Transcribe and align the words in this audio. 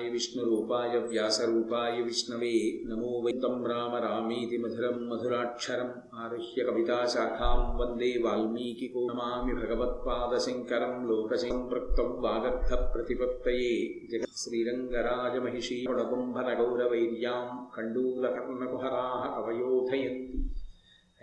విష్ణురూపాయ 0.00 0.94
వ్యాసరూపాయ 1.04 1.94
విష్ణవే 2.00 2.56
నమో 2.88 3.12
వైతం 3.20 3.54
రామ 3.66 3.92
రామీతి 4.02 4.56
మధురం 4.58 4.96
మధురాక్షరం 5.08 5.90
ఆరుహ్య 6.16 6.64
కవితాశాఖాం 6.64 7.60
వందే 7.78 8.10
వాల్మీకికో 8.24 9.02
నమామి 9.10 9.54
భగవత్పాదశంకరం 9.60 10.94
లోకసంపృక్తం 11.08 12.10
వాగర్థ 12.22 12.70
ప్రతిపత్తయే 12.92 13.72
జగత్ 14.12 14.36
శ్రీరంగరాజమహిషీ 14.36 15.78
గుణకుంభనగౌరవైర్యాం 15.88 17.46
కండూలకర్ణకుహరాः 17.76 19.24
కవయోధయంతి 19.36 20.38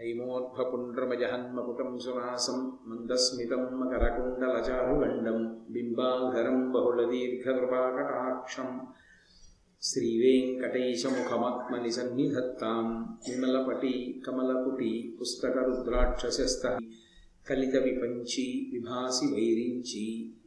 हैमोर्ध्वपुण्ड्रमजहन्मकुटं 0.02 1.88
सुनासं 2.02 2.58
मन्दस्मितं 2.90 3.62
मकरकुण्डलचारुगण्डं 3.79 5.38
बिम्बाधरं 5.74 6.58
बहुलदीर्घकृपाकटाक्षं 6.72 8.68
श्रीवेङ्कटेशमुखमात्मनि 9.82 11.91
सन्निधत्तां 11.96 12.84
विमलपटी 13.27 13.95
कमलपुटी 14.27 14.92
पुस्तकरुद्राक्षसस्तः 15.18 16.77
कलितविपञ्ची 17.46 18.46
विभासि 18.73 19.27
वैरिञ्ची 19.34 20.05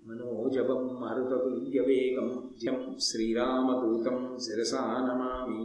मनोजवं 0.07 0.83
मरुततुल्यवेगं 1.01 2.29
जं 2.63 2.77
श्रीरामदूतं 3.07 4.17
शिरसा 4.45 4.83
नमामि 5.07 5.63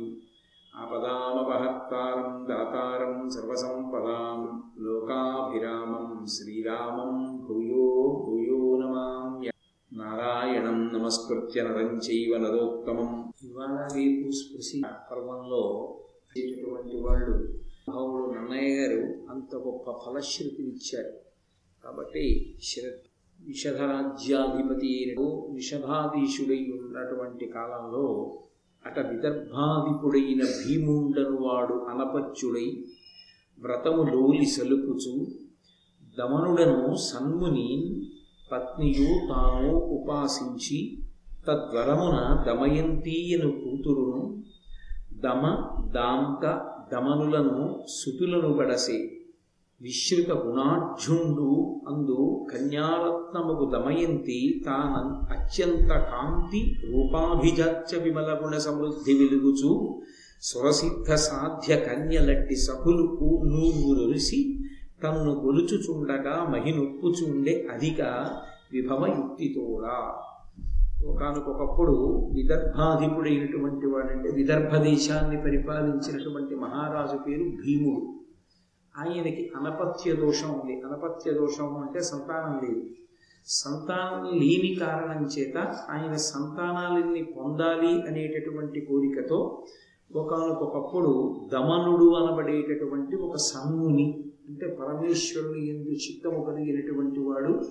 ఆపదామపహత్తారం 0.73 2.29
దాతారం 2.45 3.15
సర్వసంపదాం 3.29 4.39
లోకాభిరామం 4.77 6.05
శ్రీరామం 6.27 7.11
భూయో 7.41 7.87
భూయో 8.21 8.59
నమామ్య 8.79 9.49
నారాయణం 9.91 10.77
నమస్కృత్య 10.93 11.63
నరం 11.63 11.89
చైవ 11.99 12.37
నరోత్తమం 12.37 13.09
ఇవాళ 13.43 13.77
రేపు 13.93 14.27
స్పృశి 14.31 14.79
పర్వంలో 15.11 15.63
వాళ్ళు 17.01 17.35
భావుడు 17.87 18.25
నన్నయ్య 18.33 18.69
గారు 18.75 19.01
అంత 19.29 19.55
గొప్ప 19.63 19.97
ఫలశ్రుతినిచ్చారు 20.01 21.13
కాబట్టి 21.83 22.25
శరత్ 22.63 23.07
విషధరాజ్యాధిపతి 23.39 24.89
అయినట్టు 24.93 25.27
విషధాధీశుడై 25.53 26.61
ఉన్నటువంటి 26.77 27.45
కాలంలో 27.51 28.05
అట 28.85 28.99
విదర్భాధిపుడైన 29.07 30.41
భీముండను 30.55 31.35
వాడు 31.41 31.75
అనపచ్చుడై 31.89 32.67
వ్రతము 33.57 34.03
లోలి 34.07 34.47
సలుపుచు 34.51 35.13
దమనుడను 36.17 36.79
సన్ముని 37.05 37.69
పత్నియు 38.51 39.09
తాను 39.29 39.73
ఉపాసించి 39.95 40.79
తద్వరమున 41.45 42.17
దమయంతీయను 42.47 43.49
కూతురును 43.59 44.23
దమ 45.21 45.43
దాంత 45.91 46.43
దమనులను 46.91 47.59
సుతులను 47.95 48.49
బడసే 48.53 48.97
విశ్రుత 49.81 50.31
గుణాఢ్యుండు 50.31 51.79
అందు 51.87 52.47
కన్యారత్నముకు 52.51 53.71
దమయంతి 53.71 54.61
తాన 54.65 55.23
అత్యంత 55.31 55.89
కాంతి 55.89 56.75
రూపాభిజాత్య 56.91 57.97
విమల 57.97 58.39
గుణ 58.43 58.57
సమృద్ధి 58.57 59.13
వెలుగుచు 59.13 60.01
సురసిద్ధ 60.41 61.13
సాధ్య 61.13 61.75
కన్యలట్టి 61.75 62.55
సభులు 62.55 63.19
నూరుసి 63.45 64.59
తన్ను 65.03 65.39
కొలుచుచుండగా 65.39 66.47
మహినొప్పుచుండే 66.49 67.67
అధిక 67.73 68.01
విభవయుక్తితోడా 68.71 69.97
ఒకనకొకప్పుడు 71.07 71.95
విదర్భాధిపుడైనటువంటి 72.33 73.87
వాడంటే 73.87 74.29
విదర్భ 74.29 74.77
దేశాన్ని 74.77 75.41
పరిపాలించినటువంటి 75.41 76.55
మహారాజు 76.55 77.17
పేరు 77.17 77.43
భీముడు. 77.43 78.20
ఆయనకి 78.97 79.51
అనపత్య 79.55 80.13
దోషం 80.13 80.59
ఉంది. 80.59 80.81
అనపత్య 80.81 81.31
దోషం 81.31 81.77
అంటే 81.77 82.01
సంతానం 82.01 82.69
లేదు. 82.69 82.89
సంతానం 83.45 84.39
లేని 84.39 84.75
కారణం 84.79 85.25
చేత 85.25 85.57
ఆయన 85.89 86.15
సంతానాలని 86.15 87.23
పొందాలి 87.23 88.01
అనేటటువంటి 88.01 88.81
కోరికతో 88.81 89.65
ఒకనకొకప్పుడు 90.15 91.41
దమనుడు 91.53 92.13
అనబడేటటువంటి 92.13 93.15
ఒక 93.15 93.35
సన్ముని 93.35 94.31
అంటే 94.49 94.67
పరమేశ్వరుని 94.67 95.69
ఎందు 95.69 95.89
చిత్తము 95.89 96.43
కలిగినటువంటి 96.43 97.19
వాడు 97.19 97.61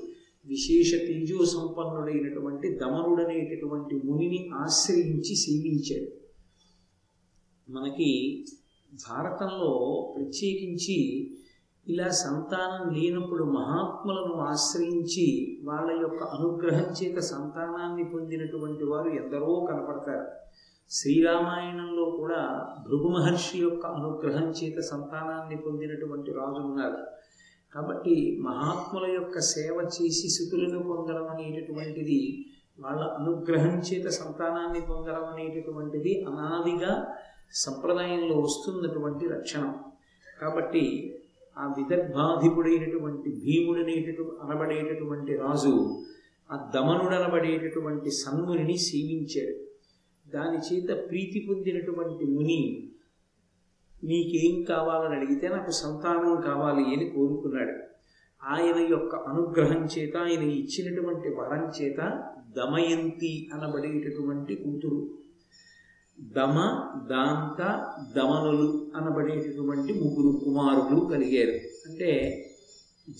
విశేష 0.47 0.91
తేజో 0.93 1.45
సంపన్నుడైనటువంటి 1.45 2.73
దమనుడనేటటువంటి 2.73 3.95
మునిని 3.95 4.51
ఆశ్రయించి 4.55 5.37
సేవించాడు. 5.37 6.21
మనకి 7.73 8.45
భారతంలో 8.93 9.73
ప్రత్యేకించి 10.17 10.99
ఇలా 11.87 12.09
సంతానం 12.09 12.95
లేనప్పుడు 12.95 13.45
మహాత్ములను 13.45 14.35
ఆశ్రయించి 14.35 15.59
వాళ్ళ 15.65 15.91
యొక్క 16.01 16.23
అనుగ్రహం 16.23 16.89
చేత 16.91 17.19
సంతానాన్ని 17.19 18.05
పొందినటువంటి 18.05 18.85
వారు 18.85 19.09
ఎందరో 19.09 19.67
కనపడతారు. 19.71 20.27
శ్రీరామాయణంలో 20.91 22.05
కూడా 22.11 22.43
భృగు 22.87 23.09
మహర్షి 23.09 23.59
యొక్క 23.59 23.87
అనుగ్రహం 23.87 24.49
చేత 24.51 24.79
సంతానాన్ని 24.81 25.57
పొందినటువంటి 25.57 26.31
రాజు 26.31 26.61
ఉన్నారు. 26.61 26.99
కాబట్టి 27.75 28.39
మహాత్ముల 28.41 29.07
యొక్క 29.07 29.39
సేవ 29.41 29.77
చేసి 30.01 30.29
శుతులను 30.29 30.81
పొందడం 30.83 31.27
అనేటటువంటిది 31.29 32.23
వాళ్ళ 32.79 33.03
అనుగ్రహం 33.03 33.79
చేత 33.79 34.09
సంతానాన్ని 34.09 34.81
పొందడం 34.81 35.25
అనేటటువంటిది 35.25 36.25
అనాదిగా 36.29 36.93
సంప్రదాయంలో 37.53 38.41
వస్తున్నటువంటి 38.41 39.29
లక్షణం 39.29 39.75
కాబట్టి 40.41 41.15
ఆ 41.59 41.75
విదర్భాధిపుడైనటువంటి 41.79 43.31
భీముడనేటటు 43.31 44.39
అనబడేటటువంటి 44.43 45.37
రాజు 45.37 46.03
ఆ 46.53 46.71
దమనుడనబడేటటువంటి 46.75 48.11
సన్మునిని 48.11 48.79
సేవించాడు. 48.79 49.71
దాని 50.31 50.59
చేత 50.59 51.09
ప్రీతి 51.09 51.47
పొందినటువంటి 51.49 52.25
ముని 52.25 52.91
నీకేం 54.05 54.63
కావాలని 54.63 55.17
అడిగితే 55.17 55.49
నాకు 55.49 55.71
సంతానం 55.71 56.41
కావాలి 56.41 56.83
అని 56.83 57.11
కోరుకున్నాడు. 57.11 57.91
ఆయన 58.43 58.87
యొక్క 58.91 59.17
అనుగ్రహం 59.17 59.85
చేత 59.85 60.17
ఆయన 60.17 60.43
ఇచ్చినటువంటి 60.43 61.29
వరం 61.29 61.71
చేత 61.81 62.29
దమయంతి 62.57 63.51
అనబడేటటువంటి 63.55 64.55
కూతురు. 64.55 65.20
దమ 66.21 66.55
దాంత 67.11 67.63
దమనులు 68.17 68.91
అనబడేటటువంటి 68.97 69.93
ముగ్గురు 69.93 70.45
కుమారులు 70.45 71.01
కలిగారు. 71.01 71.57
అంటే 71.91 72.47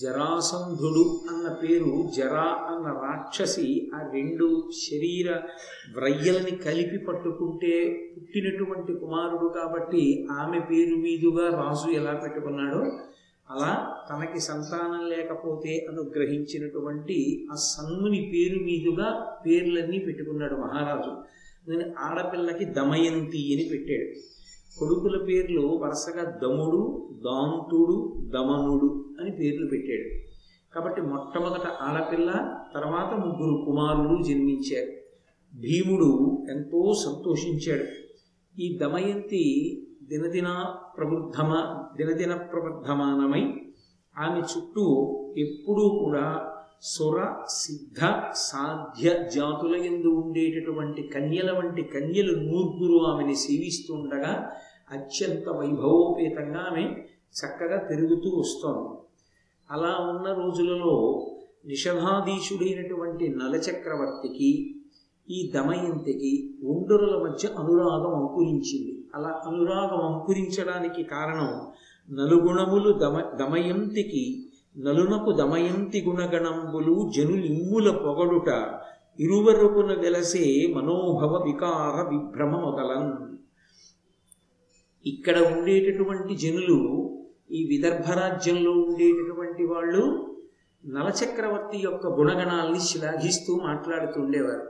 జరాసంధుడు 0.01 1.19
అన్న 1.31 1.53
పేరు 1.63 2.09
జరా 2.17 2.41
అన్న 2.41 2.99
రాక్షసి 3.03 3.91
ఆ 3.95 4.09
రెండు 4.13 4.69
శరీర 4.89 5.39
వ్రయ్యలని 5.97 6.51
కలిపి 6.51 6.97
పట్టుకుంటే 6.97 8.05
పుట్టినటువంటి 8.17 8.93
కుమారుడు 8.93 9.47
కాబట్టి 9.47 10.27
ఆమె 10.31 10.59
పేరు 10.59 10.95
మీదుగా 10.95 11.49
రాజు 11.49 11.91
ఎలా 11.91 12.13
పెట్టుకున్నాడో 12.13 12.79
అలా 13.51 13.97
తనకి 14.09 14.39
సంతానం 14.39 15.09
లేకపోతే 15.09 15.85
అనుగ్రహించినటువంటి 15.89 17.47
ఆ 17.51 17.55
సన్ముని 17.55 18.31
పేరు 18.33 18.63
మీదుగా 18.63 19.37
పేర్లన్నీ 19.45 19.99
పెట్టుకున్నాడు 19.99 20.55
మహారాజు. 20.55 21.40
నేను 21.67 21.91
ఆడపిల్లకి 21.99 22.65
దమయంతి 22.65 23.53
అని 23.53 23.69
పెట్టాడు. 23.71 24.19
కొడుకుల 24.79 25.25
పేర్లు 25.25 25.61
వరుసగా 25.61 26.23
దముడు 26.23 27.09
దాంతుడు 27.25 28.13
దమనుడు 28.25 29.05
అని 29.19 29.31
పేర్లు 29.31 29.67
పెట్టాడు. 29.67 30.31
కాబట్టి 30.75 31.01
మొట్టమొదట 31.01 31.67
ఆడపిల్ల 31.81 32.57
తర్వాత 32.73 33.13
ముగ్గురు 33.13 33.65
కుమారులు 33.65 34.23
జన్మించారు. 34.23 34.91
భీముడు 35.59 36.37
ఎంతో 36.51 36.93
సంతోషించాడు. 37.05 37.85
ఈ 38.61 38.77
దమయంతి 38.77 39.77
దినదిన 40.03 40.65
ప్రబుద్ధమ 40.97 41.77
దినదిన 41.97 42.33
ప్రబుద్ధమానమై 42.35 43.53
ఆమె 44.17 44.39
చుట్టూ 44.39 44.85
ఎప్పుడూ 45.37 45.89
కూడా 45.89 46.50
సుర 46.83 47.33
సిద్ధ 47.49 47.99
సాధ్య 48.35 49.09
జాతుల 49.35 49.75
ఎందు 49.75 50.07
ఉండేటటువంటి 50.07 51.03
కన్యల 51.03 51.51
వంటి 51.51 51.81
కన్యలు 51.81 52.33
నూర్గురు 52.39 53.05
ఆమెని 53.05 53.35
సేవిస్తుండగా 53.35 54.51
అత్యంత 54.91 55.49
వైభవోపేతంగా 55.49 56.59
ఆమె 56.71 56.83
చక్కగా 57.31 57.77
పెరుగుతూ 57.77 58.29
వస్తోంది. 58.39 58.97
అలా 59.71 59.97
ఉన్న 60.09 60.33
రోజులలో 60.33 61.25
నిషధాధీశుడైనటువంటి 61.65 63.27
నలచక్రవర్తికి 63.29 64.75
ఈ 65.29 65.51
దమయంతికి 65.55 66.55
ఉండరుల 66.63 67.23
మధ్య 67.23 67.49
అనురాగం 67.57 68.15
అంకురించింది. 68.15 69.03
అలా 69.15 69.41
అనురాగం 69.47 70.13
అంకురించడానికి 70.13 71.03
కారణం 71.03 71.51
నలుగుణములు 72.09 72.91
దమ 72.91 73.21
దమయంతికి 73.35 74.47
నలునకు 74.75 75.31
దమయంతి 75.31 75.99
గుణగణంబులు 76.01 77.11
జనులింగుల 77.15 77.87
పొగడుట 77.97 78.49
ఇరువరుపున 79.19 79.91
వెలసే 79.93 80.45
మనోభవ 80.75 81.33
వికార 81.43 81.95
విభ్రమ 82.09 82.53
మొదలన్. 82.55 83.11
ఇక్కడ 85.05 85.37
ఉండేటటువంటి 85.39 86.35
జనులు 86.35 86.79
ఈ 87.51 87.61
విదర్భ 87.65 88.07
రాజ్యంలో 88.11 88.71
ఉండేటటువంటి 88.71 89.63
వాళ్ళు 89.63 90.03
నలచక్రవర్తి 90.85 91.77
యొక్క 91.77 92.07
గుణగణాల్ని 92.07 92.79
శ్లాఘిస్తూ 92.79 93.55
మాట్లాడుతుండేవారు. 93.55 94.67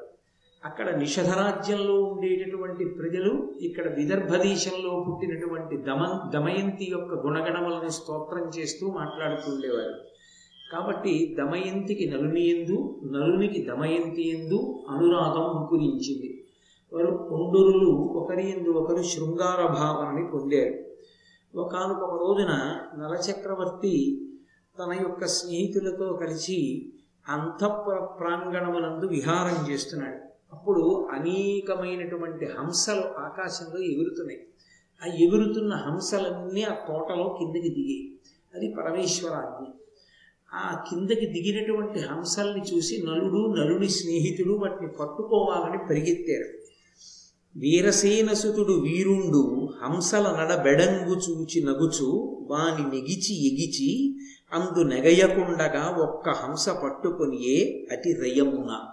అక్కడ 0.64 0.90
నిషధరాజ్యంలో 0.96 2.04
ఉండేటటువంటి 2.04 2.86
ప్రజలు 2.86 3.54
ఇక్కడ 3.62 3.88
విదర్భ 3.88 4.36
దేశంలో 4.36 4.92
పుట్టినటువంటి 5.00 5.78
దమ 5.78 6.30
దమయంతి 6.34 6.86
యొక్క 6.92 7.14
గుణగణములను 7.14 7.90
స్తోత్రం 7.90 8.46
చేస్తూ 8.50 8.92
మాట్లాడుతుండేవారు 8.92 9.96
కాబట్టి 10.72 11.36
దమయంతికి 11.38 12.06
నలుని 12.10 12.44
ఎందు 12.48 12.78
నలునికి 13.06 13.66
దమయంతి 13.66 14.24
ఎందు 14.30 14.60
అనురాగం 14.90 15.58
అంకురించింది 15.58 16.30
వారు 16.92 17.12
కొండరులు 17.30 17.92
ఒకరి 18.14 18.50
ఎందు 18.52 18.70
ఒకరు 18.70 19.02
శృంగార 19.02 19.62
భావనని 19.66 20.24
పొందారు. 20.32 20.74
ఒకనొక 21.54 22.04
రోజున 22.14 22.54
నలచక్రవర్తి 22.98 23.96
తన 24.78 24.94
యొక్క 25.02 25.26
స్నేహితులతో 25.26 26.14
కలిసి 26.14 26.60
అంతఃపుర 27.30 27.98
ప్రాంగణమునందు 28.20 29.08
విహారం 29.08 29.72
చేస్తున్నాడు. 29.72 30.31
అప్పుడు 30.54 31.08
అనేకమైనటువంటి 31.12 32.46
హంసలు 32.46 33.02
ఆకాశంలో 33.02 33.82
ఎగురుతున్నాయి. 33.82 34.40
ఆ 35.04 35.16
ఎగురుతున్న 35.16 35.74
హంసలన్నీ 35.74 36.62
ఆ 36.62 36.74
తోటలో 36.74 37.38
కిందకి 37.40 37.70
దిగాయి. 37.70 38.20
అది 38.56 38.74
పరమేశ్వరాజ్ఞ 38.80 39.66
ఆ 40.54 40.84
కిందకి 40.90 41.26
దిగినటువంటి 41.26 42.00
హంసల్ని 42.00 42.76
చూసి 42.76 43.04
నలుడు 43.06 43.56
నలుని 43.58 43.90
స్నేహితుడు 43.90 44.54
వాటిని 44.54 44.88
పట్టుకోవాలని 44.88 45.78
పరిగెత్తారు. 45.78 46.62
వీరసేనసుతుడు 47.60 48.74
వీరుండు 48.74 49.70
హంసల 49.84 50.38
నడబెడంగు 50.40 51.16
చూచి 51.16 51.64
నగుచు 51.64 52.38
వాని 52.50 52.84
నెగిచి 52.84 53.48
ఎగిచి 53.48 54.20
అందు 54.54 54.84
నెగయకుండగా 54.84 55.98
ఒక్క 55.98 56.30
హంస 56.30 56.70
పట్టుకొనియే 56.70 57.88
అతి 57.92 58.14
రయమున. 58.14 58.91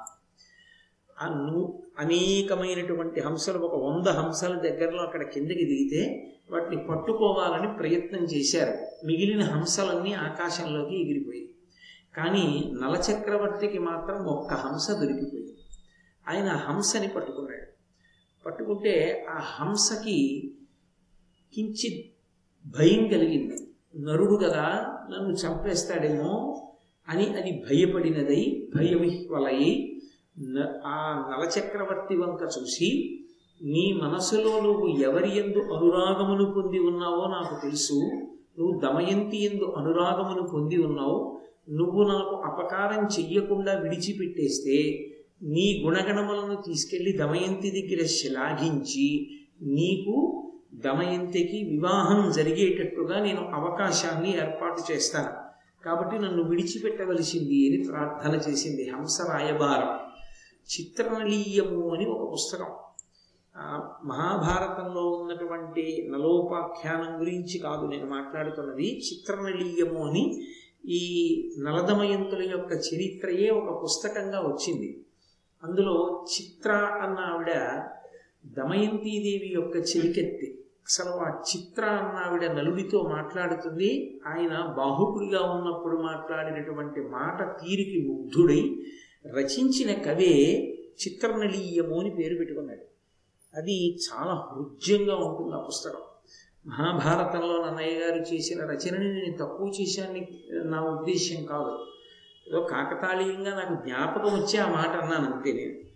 ఆ 1.23 1.47
నూ 1.47 1.83
అనేకమైనటువంటి 1.99 3.21
హంసలు 3.21 3.59
ఒక 3.59 3.85
వంద 3.85 4.07
హంసల 4.07 4.59
దగ్గరలో 4.59 5.03
అక్కడ 5.03 5.23
కిందకి 5.23 5.65
దిగితే 5.65 6.33
వాటిని 6.51 6.77
పట్టుకోవాలని 6.77 7.79
ప్రయత్నం 7.79 8.25
చేశారు. 8.25 9.07
మిగిలిన 9.07 9.43
హంసలన్నీ 9.43 10.13
ఆకాశంలోకి 10.13 11.03
ఎగిరిపోయాయి. 11.03 11.51
కానీ 12.17 12.73
నలచక్రవర్తికి 12.83 13.79
మాత్రం 13.79 14.25
ఒక్క 14.25 14.55
హంస 14.55 14.91
దొరికిపోయింది. 14.91 15.55
ఆయన 16.29 16.49
హంసని 16.49 17.09
పట్టుకున్నాడు. 17.09 17.69
పట్టుకుంటే 18.47 19.27
ఆ 19.29 19.39
హంసకి 19.39 20.51
కించిత్ 21.55 22.13
భయం 22.79 23.09
కలిగింది. 23.09 23.57
నరుడు 23.99 24.37
కదా 24.37 24.95
నన్ను 25.11 25.33
చంపేస్తాడేమో 25.35 26.63
అని 27.09 27.27
అది 27.27 27.65
భయపడినదై 27.71 28.69
భయవిహ్వలయ్యి 28.77 30.03
ఆ 30.87 31.27
నలచక్రవర్తి 31.31 32.17
వంక 32.17 32.49
చూసి 32.59 33.21
నీ 33.63 34.01
మనసులో 34.03 34.61
నువ్వు 34.61 34.89
ఎవరి 34.89 35.39
ఎందు 35.39 35.59
అనురాగమును 35.59 36.53
పొంది 36.53 36.79
ఉన్నావో 36.79 37.27
నాకు 37.29 37.63
తెలుసు. 37.63 38.11
నువ్వు 38.59 38.81
దమయంతి 38.81 39.45
ఎందు 39.45 39.75
అనురాగమును 39.77 40.43
పొంది 40.43 40.77
ఉన్నావు. 40.77 41.39
నువ్వు 41.71 42.03
నాకు 42.09 42.35
అపకారం 42.37 43.05
చెయ్యకుండా 43.05 43.73
విడిచిపెట్టేస్తే 43.73 45.09
నీ 45.43 45.83
గుణగణములను 45.85 46.63
తీసుకెళ్ళి 46.67 47.13
దమయంతి 47.13 47.71
దగ్గర 47.71 48.07
శ్లాఘించి 48.07 49.31
నీకు 49.63 50.45
దమయంతికి 50.75 51.69
వివాహం 51.71 52.33
జరిగేటట్టుగా 52.33 53.21
నేను 53.21 53.51
అవకాశాన్ని 53.55 54.37
ఏర్పాటు 54.37 54.93
చేస్తాను. 54.93 55.49
కాబట్టి 55.85 56.19
నన్ను 56.19 56.43
విడిచిపెట్టవలసింది 56.43 57.69
అని 57.69 57.89
ప్రార్థన 57.89 58.51
చేసింది 58.51 58.91
హంస 58.91 59.19
రాయబారం 59.31 60.08
చిత్రనలీయము 60.69 61.95
అని 61.95 62.07
ఒక 62.07 62.33
పుస్తకం. 62.33 62.67
మహాభారతంలో 64.05 65.11
ఉన్నటువంటి 65.11 66.09
నలోపాఖ్యానం 66.13 67.21
గురించి 67.21 67.59
కాదు 67.59 67.87
నేను 67.87 68.07
మాట్లాడుతున్నది. 68.07 68.99
చిత్రనలీయము 68.99 70.09
అని 70.09 70.47
ఈ 70.87 71.03
నలదమయంతుల 71.59 72.51
యొక్క 72.51 72.73
చరిత్రయే 72.73 73.51
ఒక 73.51 73.83
పుస్తకంగా 73.83 74.41
వచ్చింది. 74.41 75.05
అందులో 75.65 76.25
చిత్ర 76.35 76.73
అన్న 76.73 77.19
ఆవిడ 77.19 77.53
దమయంతీదేవి 78.47 79.51
యొక్క 79.55 79.77
చెలికెత్తి 79.77 80.59
అసలు 80.87 81.11
ఆ 81.11 81.43
చిత్ర 81.57 81.85
అన్న 81.85 82.19
ఆవిడ 82.27 82.45
నలుడితో 82.51 83.03
మాట్లాడుతుంది. 83.03 84.21
ఆయన 84.27 84.75
బాహుకుడిగా 84.77 85.53
ఉన్నప్పుడు 85.53 85.97
మాట్లాడినటువంటి 85.97 87.01
మాట 87.01 87.43
తీరికి 87.61 88.09
ముగ్ధుడై 88.09 88.83
రచించిన 89.31 90.03
కవే 90.03 90.65
చిత్రనళీయము 90.75 92.01
అని 92.01 92.11
పేరు 92.11 92.35
పెట్టుకున్నాడు. 92.35 92.81
అది 93.55 93.97
చాలా 93.97 94.35
హృద్యంగా 94.35 95.17
ఉంటుంది 95.17 95.55
ఆ 95.55 95.59
పుస్తకం. 95.59 96.01
మహాభారతంలో 96.67 97.67
నన్నయ్య 97.67 97.99
గారు 97.99 98.35
చేసిన 98.35 98.65
రచనని 98.65 99.15
నేను 99.15 99.37
తక్కువ 99.37 99.73
చేశాను 99.81 100.27
నా 100.53 100.81
ఉద్దేశ్యం 100.83 101.47
కాదు. 101.47 101.87
ఏదో 102.49 102.61
కాకతాళీయంగా 102.61 103.65
నాకు 103.65 103.87
జ్ఞాపకం 103.87 104.41
వచ్చి 104.41 104.59
ఆ 104.59 104.71
మాట 104.71 104.89
అన్నాను 104.89 105.35
అంతే 105.35 105.53
నేను. 105.53 105.89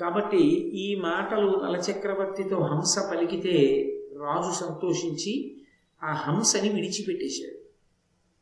కాబట్టి 0.00 0.46
ఈ 0.78 0.94
మాటలు 0.94 1.60
నలచక్రవర్తితో 1.64 2.56
హంస 2.56 2.98
పలికితే 2.98 3.84
రాజు 4.20 4.64
సంతోషించి 4.64 5.56
ఆ 6.02 6.12
హంసని 6.12 6.68
విడిచిపెట్టేశాడు. 6.68 7.58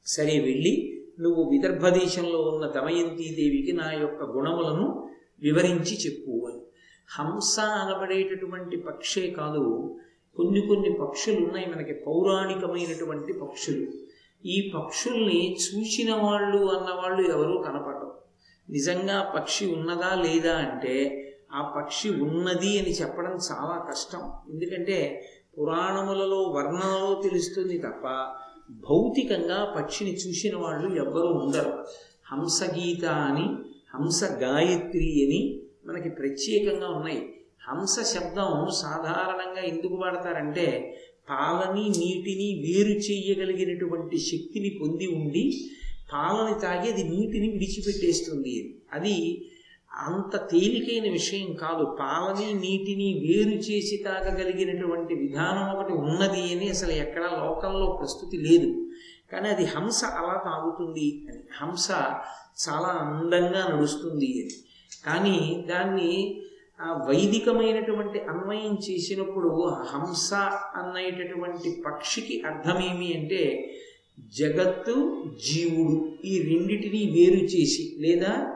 సరే 0.07 0.41
వెళ్ళి 0.41 0.96
నువ్వు 1.21 1.51
విదర్భ 1.51 1.89
దేశంలో 1.89 2.43
ఉన్న 2.43 2.67
దమయంతీదేవికి 2.67 3.73
నా 3.73 3.93
యొక్క 3.93 4.25
గుణములను 4.25 5.09
వివరించి 5.43 5.97
చెప్పు 6.07 6.47
అని. 6.47 6.61
హంస 7.19 7.61
అనబడేటటువంటి 7.61 8.77
పక్షే 8.77 9.31
కాదు 9.31 9.97
కొన్ని 10.37 10.61
కొన్ని 10.61 10.99
పక్షులు 11.01 11.47
ఉన్నాయి 11.47 11.67
మనకి 11.67 11.95
పౌరాణికమైనటువంటి 11.95 13.33
పక్షులు. 13.33 13.87
ఈ 14.47 14.73
పక్షుల్ని 14.77 15.57
చూసిన 15.57 16.15
వాళ్ళు 16.15 16.65
అన్నవాళ్ళు 16.65 17.31
ఎవరూ 17.31 17.59
కనపడరు. 17.59 18.15
నిజంగా 18.71 19.33
పక్షి 19.37 19.67
ఉన్నదా 19.67 20.15
లేదా 20.15 20.57
అంటే 20.57 21.23
ఆ 21.53 21.73
పక్షి 21.77 22.11
ఉన్నది 22.11 22.79
అని 22.79 22.93
చెప్పడం 22.93 23.33
చాలా 23.33 23.87
కష్టం. 23.91 24.33
ఎందుకంటే 24.51 25.29
పురాణములలో 25.61 26.43
వర్ణనలో 26.43 27.21
తెలుస్తుంది 27.23 27.79
తప్ప 27.79 28.07
భౌతికంగా 28.71 29.75
పక్షిని 29.77 30.15
చూసిన 30.15 30.57
వాళ్ళు 30.57 30.97
ఎవ్వరూ 30.97 31.29
ఉండరు. 31.29 31.85
హంసగీత 32.33 33.05
అని 33.05 33.49
హంస 33.95 34.25
గాయత్రి 34.25 35.25
అని 35.25 35.61
మనకి 35.87 36.09
ప్రత్యేకంగా 36.09 36.89
ఉన్నాయి. 36.89 37.33
హంస 37.69 38.15
శబ్దం 38.15 38.67
సాధారణంగా 38.83 39.63
ఎందుకు 39.63 39.95
వాడతారంటే 39.95 40.99
పాలని 41.31 41.89
నీటిని 41.89 42.65
వేరు 42.67 42.99
చేయగలిగినటువంటి 42.99 44.19
శక్తిని 44.19 44.79
పొంది 44.83 45.07
ఉండి 45.07 45.71
పాలని 46.13 46.61
తాగి 46.61 46.93
అది 46.93 47.05
నీటిని 47.05 47.49
విడిచిపెట్టేస్తుంది. 47.49 48.75
అది 48.93 49.45
అంత 49.97 50.37
తేలికైన 50.37 51.13
విషయం 51.13 51.55
కాదు. 51.55 51.97
పాలని 52.01 52.55
నీటిని 52.55 53.27
వేరు 53.27 53.59
చేసి 53.59 54.03
తాగగలిగినటువంటి 54.05 55.15
విధానం 55.15 55.79
ఒకటి 55.79 55.93
ఉన్నది 55.93 56.55
అని 56.55 56.69
అసలు 56.69 56.93
ఎక్కడా 56.93 57.27
లోకంలో 57.27 57.97
ప్రస్తుతి 58.01 58.37
లేదు. 58.37 58.87
కానీ 59.33 59.49
అది 59.49 59.65
హంస 59.65 60.05
అలా 60.05 60.43
తాగుతుంది 60.45 61.27
అని. 61.29 61.39
హంస 61.63 61.91
చాలా 62.69 62.89
అందంగా 62.89 63.75
నడుస్తుంది 63.75 64.43
అని. 64.43 64.55
కానీ 65.07 65.67
దాన్ని 65.69 66.41
ఆ 66.81 67.07
వైదికమైనటువంటి 67.09 68.21
అన్వయం 68.21 68.79
చేసినప్పుడు 68.91 69.69
హంస 69.69 70.35
అనేటటువంటి 70.75 71.83
పక్షికి 71.87 72.43
అర్థమేమి 72.47 73.15
అంటే 73.15 73.73
జగత్తు 74.39 75.25
జీవుడు 75.47 76.27
ఈ 76.27 76.43
రెండిటిని 76.43 77.11
వేరు 77.11 77.45
చేసి 77.45 77.97
లేదా 77.99 78.53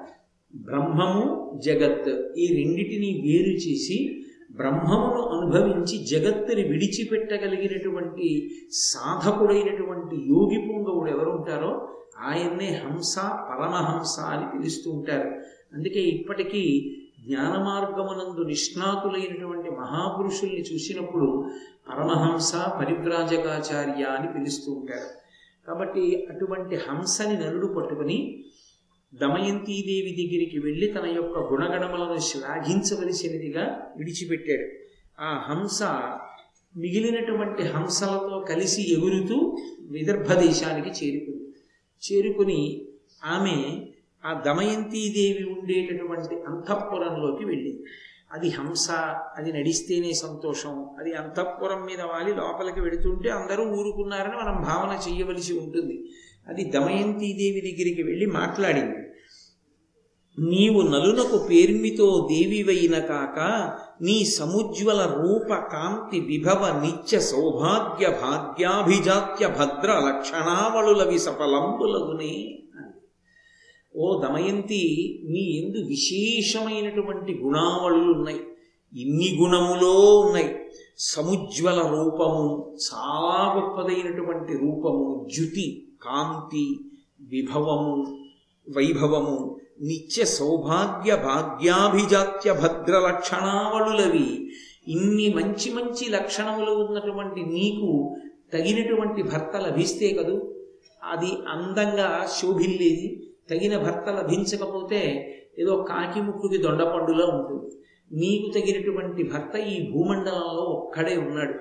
బ్రహ్మము 0.55 1.61
జగత్ 1.65 2.39
ఈ 2.39 2.47
రెండిటిని 2.47 3.11
వేరు 3.27 3.53
చేసి 3.57 4.25
బ్రహ్మమును 4.51 5.23
అనుభవించి 5.23 5.99
జగత్తుని 6.05 6.63
విడిచిపెట్టగలిగినటువంటి 6.63 8.51
సాధకుడైనటువంటి 8.73 10.17
యోగి 10.17 10.59
పుంగవుడు 10.69 11.11
ఎవరు 11.11 11.31
ఉంటారో 11.31 11.89
ఆయన్నే 12.19 12.83
హంస 12.85 13.19
పరమహంస 13.19 14.21
అని 14.21 14.59
పిలుస్తూ 14.59 14.91
ఉంటారు. 14.91 15.29
అందుకే 15.75 16.01
ఇప్పటికీ 16.01 16.97
జ్ఞాన 17.27 17.63
మార్గమునందు 17.63 18.49
నిష్ణాతులైనటువంటి 18.49 19.71
మహాపురుషుల్ని 19.71 20.61
చూసినప్పుడు 20.61 21.51
పరమహంస 21.89 22.55
పరివ్రాజకాచార్య 22.55 24.05
అని 24.05 24.29
పిలుస్తూ 24.33 24.73
ఉంటారు. 24.73 25.11
కాబట్టి 25.67 26.27
అటువంటి 26.31 26.77
హంసని 26.77 27.47
నరుడు 27.47 27.67
పట్టుకుని 27.67 28.45
దమయంతీదేవి 29.15 30.13
దగ్గరికి 30.21 30.59
వెళ్ళి 30.59 30.87
తన 30.87 31.07
యొక్క 31.07 31.39
గుణగణములను 31.39 32.19
శ్లాఘించవలసినదిగా 32.21 33.93
విడిచిపెట్టాడు. 33.97 34.69
ఆ 35.21 35.39
హంస 35.49 35.83
మిగిలినటువంటి 36.77 37.63
హంసలతో 37.63 38.47
కలిసి 38.49 38.83
ఎగురుతూ 38.95 39.57
విదర్భ 39.91 40.33
దేశానికి 40.33 40.89
చేరుకుంది. 40.89 41.49
చేరుకుని 42.03 42.87
ఆమె 43.25 43.87
ఆ 44.25 44.43
దమయంతీదేవి 44.47 45.45
ఉండేటటువంటి 45.45 46.35
అంతఃపురంలోకి 46.35 47.45
వెళ్ళింది. 47.45 47.85
అది 48.33 48.49
హంస 48.49 48.91
అది 49.37 49.53
నడిస్తేనే 49.53 50.13
సంతోషం 50.13 50.87
అది 50.99 51.15
అంతఃపురం 51.15 51.83
మీద 51.85 52.01
వాలి 52.01 52.35
లోపలికి 52.35 52.81
వెళుతుంటే 52.81 53.29
అందరూ 53.31 53.65
ఊరుకున్నారని 53.65 54.37
మనం 54.37 54.63
భావన 54.63 54.93
చేయవలసి 55.09 55.59
ఉంటుంది. 55.59 56.05
అది 56.51 56.65
దమయంతీదేవి 56.65 57.61
దగ్గరికి 57.61 58.03
వెళ్ళి 58.03 58.27
మాట్లాడింది. 58.27 59.11
నీవు 60.39 60.83
నలునకు 60.83 61.47
పేర్మితో 61.51 62.29
దేవివైన 62.33 62.99
కాక 62.99 63.39
నీ 64.03 64.25
సముజ్వల 64.25 65.15
రూప 65.19 65.55
కాంతి 65.55 66.21
విభవ 66.21 66.81
నిత్య 66.85 67.21
సౌభాగ్య 67.21 68.09
భాగ్యాభిజాత్య 68.09 69.49
భద్ర 69.49 69.93
లక్షణావళులవి 69.93 71.19
సఫలంబులగునే 71.19 72.57
ఓ 73.97 74.23
దమయంతి 74.23 75.23
నీ 75.29 75.41
ఎందు 75.41 75.87
విశేషమైనటువంటి 75.89 77.41
గుణావళులు 77.45 78.13
ఉన్నాయి. 78.13 78.41
ఇన్ని 79.01 79.39
గుణములో 79.41 80.19
ఉన్నాయి. 80.19 80.57
సముజ్వల 80.99 81.81
రూపము 81.81 82.77
చాలా 82.77 83.55
గొప్పదైనటువంటి 83.55 84.53
రూపము 84.53 85.29
జ్యుతి. 85.35 85.90
కాంతి 86.03 86.81
విభవము 87.21 88.19
వైభవము 88.77 89.57
నిత్య 89.81 90.25
సౌభాగ్య 90.25 91.17
భాగ్యాభిజాత్య 91.17 92.53
భద్ర 92.53 92.99
లక్షణావళులవి. 92.99 94.51
ఇన్ని 94.89 95.35
మంచి 95.35 95.73
మంచి 95.73 96.09
లక్షణములు 96.09 96.71
ఉన్నటువంటి 96.71 97.41
నీకు 97.43 98.17
తగినటువంటి 98.53 99.23
భర్త 99.23 99.57
లభిస్తే 99.57 100.11
కదూ? 100.11 100.55
అది 101.05 101.33
అందంగా 101.49 102.29
శోభిల్లేది. 102.39 103.31
తగిన 103.51 103.79
భర్త 103.79 104.09
లభించకపోతే 104.09 105.27
ఏదో 105.59 105.77
కాకి 105.77 106.21
ముక్కుకి 106.21 106.59
దొండపండులా 106.59 107.27
ఉంటుంది. 107.27 107.77
నీకు 108.13 108.59
తగినటువంటి 108.59 109.23
భర్త 109.23 109.57
ఈ 109.57 109.93
భూమండలంలో 109.93 110.63
ఒక్కడే 110.63 111.17
ఉన్నాడు. 111.17 111.55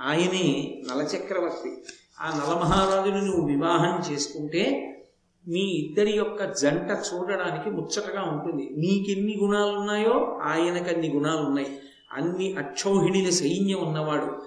ఆయనే 0.00 0.82
నలచక్రవర్తి. 0.90 1.70
ఆ 2.20 2.28
నలమహారాజుని 2.28 3.24
నువ్వు 3.26 3.46
వివాహం 3.46 4.12
చేసుకుంటే 4.12 4.92
మీ 5.48 5.60
ఇద్దరి 5.60 6.12
యొక్క 6.12 6.44
జంట 6.44 6.90
చూడడానికి 6.90 7.70
ముచ్చటగా 7.70 8.22
ఉంటుంది. 8.22 8.70
నీకెన్ని 8.78 9.36
గుణాలు 9.42 9.78
ఉన్నాయో 9.78 10.38
ఆయనకు 10.42 10.90
అన్ని 10.90 11.10
గుణాలున్నాయి. 11.10 11.66
అన్ని 12.12 12.54
అక్షౌహిణిల 12.54 13.30
సైన్యం 13.30 13.78
ఉన్నవాడు. 13.88 14.42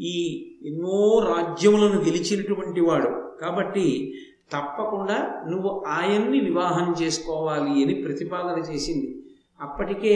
ఈ 0.00 0.46
ఎన్నో 0.64 1.18
రాజ్యములను 1.18 2.00
గెలిచినటువంటి 2.00 2.80
వాడు. 2.80 3.38
కాబట్టి 3.40 4.14
తప్పకుండా 4.52 5.44
నువ్వు 5.50 5.84
ఆయన్ని 5.86 6.40
వివాహం 6.40 6.94
చేసుకోవాలి 7.02 7.84
అని 7.84 7.94
ప్రతిపాదన 7.94 8.72
చేసింది. 8.72 9.22
అప్పటికే 9.60 10.14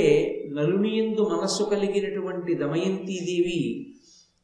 నలుని 0.53 0.99
ఎందు 0.99 1.21
మనస్సు 1.21 1.63
కలిగినటువంటి 1.63 2.55
దమయంతీదేవి 2.55 3.95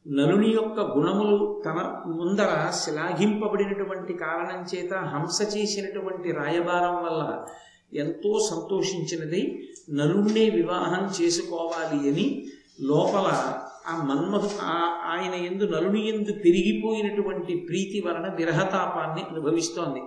నలుని 0.09 0.49
యొక్క 0.49 0.79
గుణములు 0.79 1.61
తన 1.65 2.01
ముందర 2.05 2.71
శ్లాఘింపబడినటువంటి 2.73 4.13
కారణం 4.13 4.65
చేత 4.75 4.93
హంస 4.93 5.57
చేసినటువంటి 5.57 6.31
రాయబారం 6.31 6.95
వల్ల 6.95 7.45
ఎంతో 7.93 8.47
సంతోషించినది. 8.49 9.69
నలుణ్ణే 9.89 10.49
వివాహం 10.49 11.09
చేసుకోవాలి 11.21 12.09
అని 12.09 12.45
లోపల 12.81 13.53
ఆ 13.87 14.03
మన్మధు 14.03 14.49
ఆయన 15.03 15.33
ఎందు 15.33 15.63
నలుని 15.63 16.09
ఎందు 16.09 16.31
పెరిగిపోయినటువంటి 16.31 17.65
ప్రీతి 17.69 18.03
వలన 18.07 18.33
విరహతాపాన్ని 18.35 19.25
అనుభవిస్తోంది. 19.31 20.01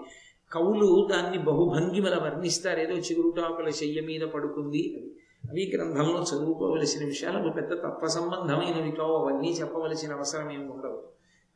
కవులు 0.52 1.08
దాన్ని 1.12 1.38
బహుభంగిమల 1.38 2.20
వర్ణిస్తారు. 2.22 2.80
ఏదో 2.80 2.92
చిగురుటాకుల 2.92 3.70
శయ్య 3.70 4.00
మీద 4.00 4.20
పడుకుంది. 4.20 4.96
అది 4.96 5.19
అవి 5.48 5.72
గ్రంథంలో 5.76 6.24
చదువుకోవలసిన 6.34 7.06
విషయాలు 7.06 7.38
అవి 7.38 7.50
పెద్ద 7.50 7.72
తత్వ 7.72 8.06
సంబంధమైనవి 8.06 8.92
కావు 8.92 9.16
అవన్నీ 9.16 9.50
చెప్పవలసిన 9.50 10.12
అవసరం 10.12 10.52
ఏమి 10.52 10.68
ఉండదు. 10.68 11.02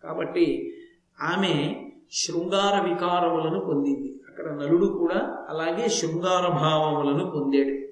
కాబట్టి 0.05 0.75
ఆమె 1.21 1.77
శృంగార 2.13 2.89
వికారములను 2.89 3.61
పొందింది. 3.61 4.15
అక్కడ 4.29 4.53
నలుడు 4.53 4.87
కూడా 4.87 5.47
అలాగే 5.49 5.89
శృంగార 5.89 6.49
భావములను 6.49 7.31
పొందాడు. 7.31 7.85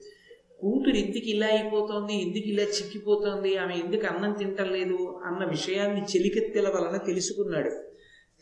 కూతురు 0.60 0.96
ఎందుకు 0.96 1.28
ఇలా 1.28 1.46
అయిపోతోంది? 1.46 2.22
ఎందుకు 2.22 2.48
ఇలా 2.48 2.62
చిక్కిపోతోంది? 2.62 3.56
ఆమె 3.56 3.74
ఎందుకు 3.74 4.06
అన్నం 4.06 4.32
తింటలేదు 4.32 5.20
అన్న 5.24 5.44
విషయాన్ని 5.44 6.02
చెలికెత్తెల 6.02 6.68
వలన 6.68 6.96
తెలుసుకున్నాడు. 6.96 7.70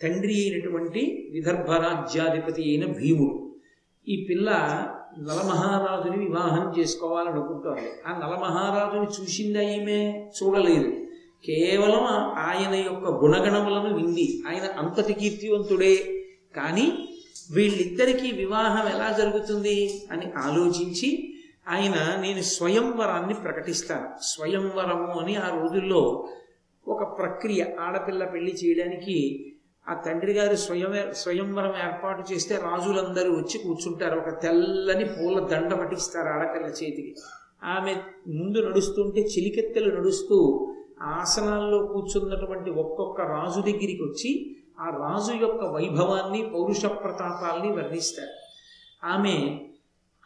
తండ్రి 0.03 0.35
అయినటువంటి 0.35 1.31
విదర్భ 1.33 1.71
రాజ్యాధిపతి 1.71 2.63
అయిన 2.63 2.87
భీముడు. 2.87 3.55
ఈ 4.09 4.27
పిల్ల 4.31 4.51
నలమహారాజుని 5.19 6.25
వివాహం 6.25 6.75
చేసుకోవాలనుకుంటోంది. 6.79 7.89
ఆ 8.07 8.13
నలమహారాజుని 8.13 9.23
చూసిందా 9.23 9.61
ఈమె? 9.61 10.31
చూడలేదు. 10.43 11.07
కేవలం 11.45 12.05
ఆయన 12.39 12.75
యొక్క 12.75 13.05
గుణగణములను 13.05 13.95
వింది. 13.97 14.43
ఆయన 14.49 14.79
అంతటి 14.79 15.13
కీర్తివంతుడే 15.13 16.25
కానీ 16.57 17.09
వీళ్ళిద్దరికీ 17.51 18.31
వివాహం 18.33 18.89
ఎలా 18.89 19.17
జరుగుతుంది 19.19 20.03
అని 20.13 20.33
ఆలోచించి 20.39 21.35
ఆయన 21.69 22.21
నేను 22.21 22.43
స్వయంవరాన్ని 22.43 23.35
ప్రకటిస్తాను. 23.35 24.09
స్వయంవరము 24.23 25.21
అని 25.21 25.37
ఆ 25.37 25.63
రోజుల్లో 25.63 26.29
ఒక 26.89 27.19
ప్రక్రియ. 27.19 27.65
ఆడపిల్ల 27.81 28.25
పెళ్ళి 28.25 28.53
చేయడానికి 28.53 29.50
ఆ 29.89 29.95
తండ్రి 29.95 30.33
గారు 30.33 30.57
స్వయం 30.57 30.95
స్వయంవరం 31.13 31.69
ఏర్పాటు 31.69 32.33
చేస్తే 32.33 32.57
రాజులందరూ 32.57 33.33
వచ్చి 33.33 33.59
కూర్చుంటారు. 33.59 34.19
ఒక 34.19 34.43
తెల్లని 34.43 35.05
పూల 35.05 35.47
దండ 35.47 35.75
పట్టిస్తారు 35.75 36.29
ఆడపిల్ల 36.29 36.67
చేతికి. 36.67 37.15
ఆమె 37.65 37.95
ముందు 38.29 38.59
నడుస్తుంటే 38.59 39.21
చిలికెత్తెలు 39.21 40.01
నడుస్తూ 40.01 40.67
ఆసనాల్లో 41.03 41.87
కూర్చున్నటువంటి 41.87 42.71
ఒక్కొక్క 42.71 43.21
రాజు 43.21 43.61
దగ్గరికి 43.61 44.03
వచ్చి 44.03 44.57
ఆ 44.81 44.91
రాజు 44.91 45.33
యొక్క 45.33 45.65
వైభవాన్ని 45.65 46.51
పౌరుష 46.55 46.83
ప్రతాపాల్ని 46.83 47.73
వర్ణిస్తారు. 47.73 48.51
ఆమె 49.07 49.61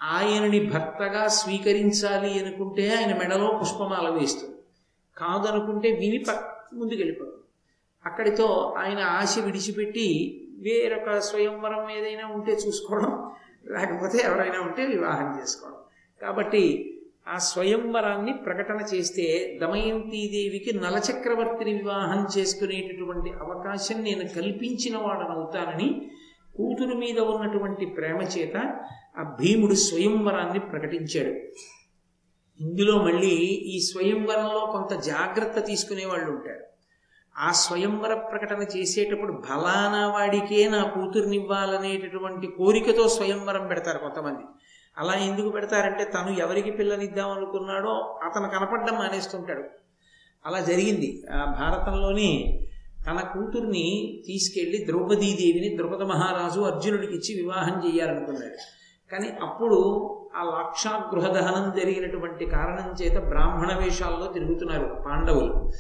ఆయనని 0.03 0.71
భర్తగా 0.71 1.29
స్వీకరించాలి 1.29 2.45
అనుకుంటే 2.45 2.95
ఆయన 2.95 3.19
మెడలో 3.19 3.59
పుష్పమాల 3.61 4.09
వేస్తుంది. 4.09 4.55
కాదనుకుంటే 5.17 5.91
విని 5.93 6.25
ముందుకెళ్ళిపోతుంది. 6.75 7.34
అక్కడితో 8.07 8.75
ఆయన 8.79 8.99
ఆశ 8.99 9.39
విడిచిపెట్టి 9.39 10.41
వేరొక 10.59 11.19
స్వయంవరం 11.19 11.91
ఏదైనా 11.91 12.27
ఉంటే 12.27 12.53
చూసుకోవడం 12.53 13.31
లేకపోతే 13.73 14.19
ఎవరైనా 14.19 14.61
ఉంటే 14.61 14.87
వివాహం 14.87 15.43
చేసుకోవడం. 15.43 15.79
కాబట్టి 16.23 16.91
ఆ 17.29 17.39
స్వయంవరాన్ని 17.39 18.33
ప్రకటన 18.33 18.81
చేస్తే 18.95 19.59
దమయంతీదేవికి 19.63 20.79
నలచక్రవర్తిని 20.79 21.73
వివాహం 21.73 22.27
చేసుకునేటటువంటి 22.39 23.31
అవకాశం 23.31 24.03
నేను 24.03 24.29
కల్పించిన 24.29 24.97
వాడనవుతానని 24.99 26.11
కూతురు 26.57 26.97
మీద 26.97 27.19
ఉన్నటువంటి 27.19 27.87
ప్రేమ 27.87 28.23
చేత 28.23 28.57
ఆ 29.19 29.37
భీముడు 29.41 29.75
స్వయంవరాన్ని 29.75 30.61
ప్రకటించాడు. 30.61 31.33
ఇందులో 32.61 33.03
మళ్ళీ 33.03 33.35
ఈ 33.75 33.81
స్వయంవరంలో 33.81 34.67
కొంత 34.73 35.01
జాగ్రత్త 35.01 35.67
తీసుకునే 35.67 36.05
వాళ్ళు 36.05 36.31
ఉంటారు. 36.31 36.74
ఆ 37.39 37.53
స్వయంవర 37.53 38.15
ప్రకటన 38.15 38.67
చేసేటప్పుడు 38.77 39.33
బలానా 39.33 40.11
వాడికే 40.11 40.69
నా 40.69 40.85
కూతుర్నివ్వాలనేటటువంటి 40.85 42.47
కోరికతో 42.47 43.09
స్వయంవరం 43.09 43.67
పెడతారు 43.67 43.99
కొంతమంది. 43.99 44.41
అలా 44.99 45.15
ఎందుకు 45.15 45.49
పెడతారంటే 45.49 46.05
తను 46.05 46.31
ఎవరికి 46.39 46.71
పిల్లనిద్దాం 46.71 47.31
అనుకున్నాడో 47.31 48.19
అతను 48.25 48.49
కనపడడం 48.49 48.95
మానేస్తుంటాడు. 48.95 49.65
అలా 50.47 50.61
జరిగింది. 50.61 51.23
ఆ 51.33 51.45
భారతంలోని 51.45 52.61
తన 53.07 53.21
కూతుర్ని 53.21 54.23
తీసుకెళ్ళి 54.27 54.87
ద్రౌపదీదేవిని 54.87 55.77
ద్రౌపద 55.77 56.03
మహారాజు 56.03 56.61
అర్జునుడికి 56.61 57.13
ఇచ్చి 57.13 57.43
వివాహం 57.43 57.89
చేయాలనుకున్నాడు. 57.89 58.57
కానీ 59.13 59.29
అప్పుడు 59.43 59.77
ఆ 60.37 60.45
లాక్షాగృహ 60.45 61.29
దహనం 61.29 61.81
జరిగినటువంటి 61.81 62.47
కారణం 62.47 62.95
చేత 63.03 63.23
బ్రాహ్మణ 63.23 63.81
వేషాల్లో 63.85 64.33
తిరుగుతున్నారు 64.33 65.03
పాండవులు. 65.07 65.71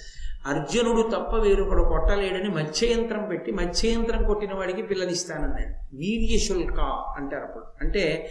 అర్జునుడు 0.47 1.03
తప్ప 1.03 1.37
వేరొకడు 1.37 1.83
కొట్టలేడని 1.83 2.49
మత్స్యయంత్రం 2.49 3.25
పెట్టి 3.25 3.53
మత్స్యయంత్రం 3.53 4.25
కొట్టిన 4.25 4.55
వాడికి 4.55 4.83
పిల్లనిస్తానన్నాడు. 4.83 5.97
వీర్యశుల్క 5.97 6.81
అంటారు 7.17 7.43
అప్పుడు. 7.43 7.65
అంటే 7.81 8.31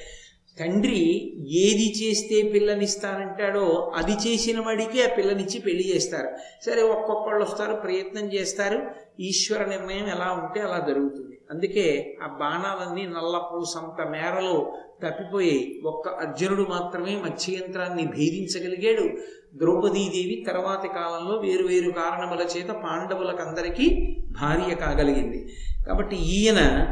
తండ్రి 0.59 1.33
ఏది 1.49 1.93
చేస్తే 2.03 2.41
పిల్లనిస్తానంటాడో 2.41 3.91
అది 3.95 4.11
చేసిన 4.11 4.59
వాడికి 4.59 5.03
ఆ 5.03 5.15
పిల్లనిచ్చి 5.15 5.59
పెళ్ళి 5.59 5.95
చేస్తారు. 5.95 6.29
సరే 6.65 6.81
ఒక్కొక్కళ్ళు 6.81 7.43
వస్తారు 7.43 7.73
ప్రయత్నం 7.73 8.33
చేస్తారు. 8.33 8.91
ఈశ్వర 9.19 9.65
నిర్ణయం 9.65 10.07
ఎలా 10.07 10.31
ఉంటే 10.31 10.61
అలా 10.61 10.85
జరుగుతుంది. 10.87 11.37
అందుకే 11.51 12.17
ఆ 12.23 12.27
బాణాలన్నీ 12.27 13.05
నల్లపూసంత 13.05 14.05
మేరలో 14.05 14.77
తప్పిపోయాయి 15.03 15.81
ఒక్క 15.85 16.07
అర్జునుడు 16.07 16.67
మాత్రమే 16.69 17.21
మత్స్యయంత్రాన్ని 17.25 18.03
భేదించగలిగాడు. 18.05 19.09
ద్రౌపదీదేవి 19.57 20.43
తర్వాతి 20.47 20.87
కాలంలో 20.87 21.37
వేరు 21.37 21.67
వేరు 21.67 21.91
కారణముల 21.91 22.41
చేత 22.41 22.69
పాండవులకందరికీ 22.69 24.15
భార్య 24.41 24.75
కాగలిగింది. 24.75 25.49
కాబట్టి 25.87 26.15
ఈయన 26.15 26.87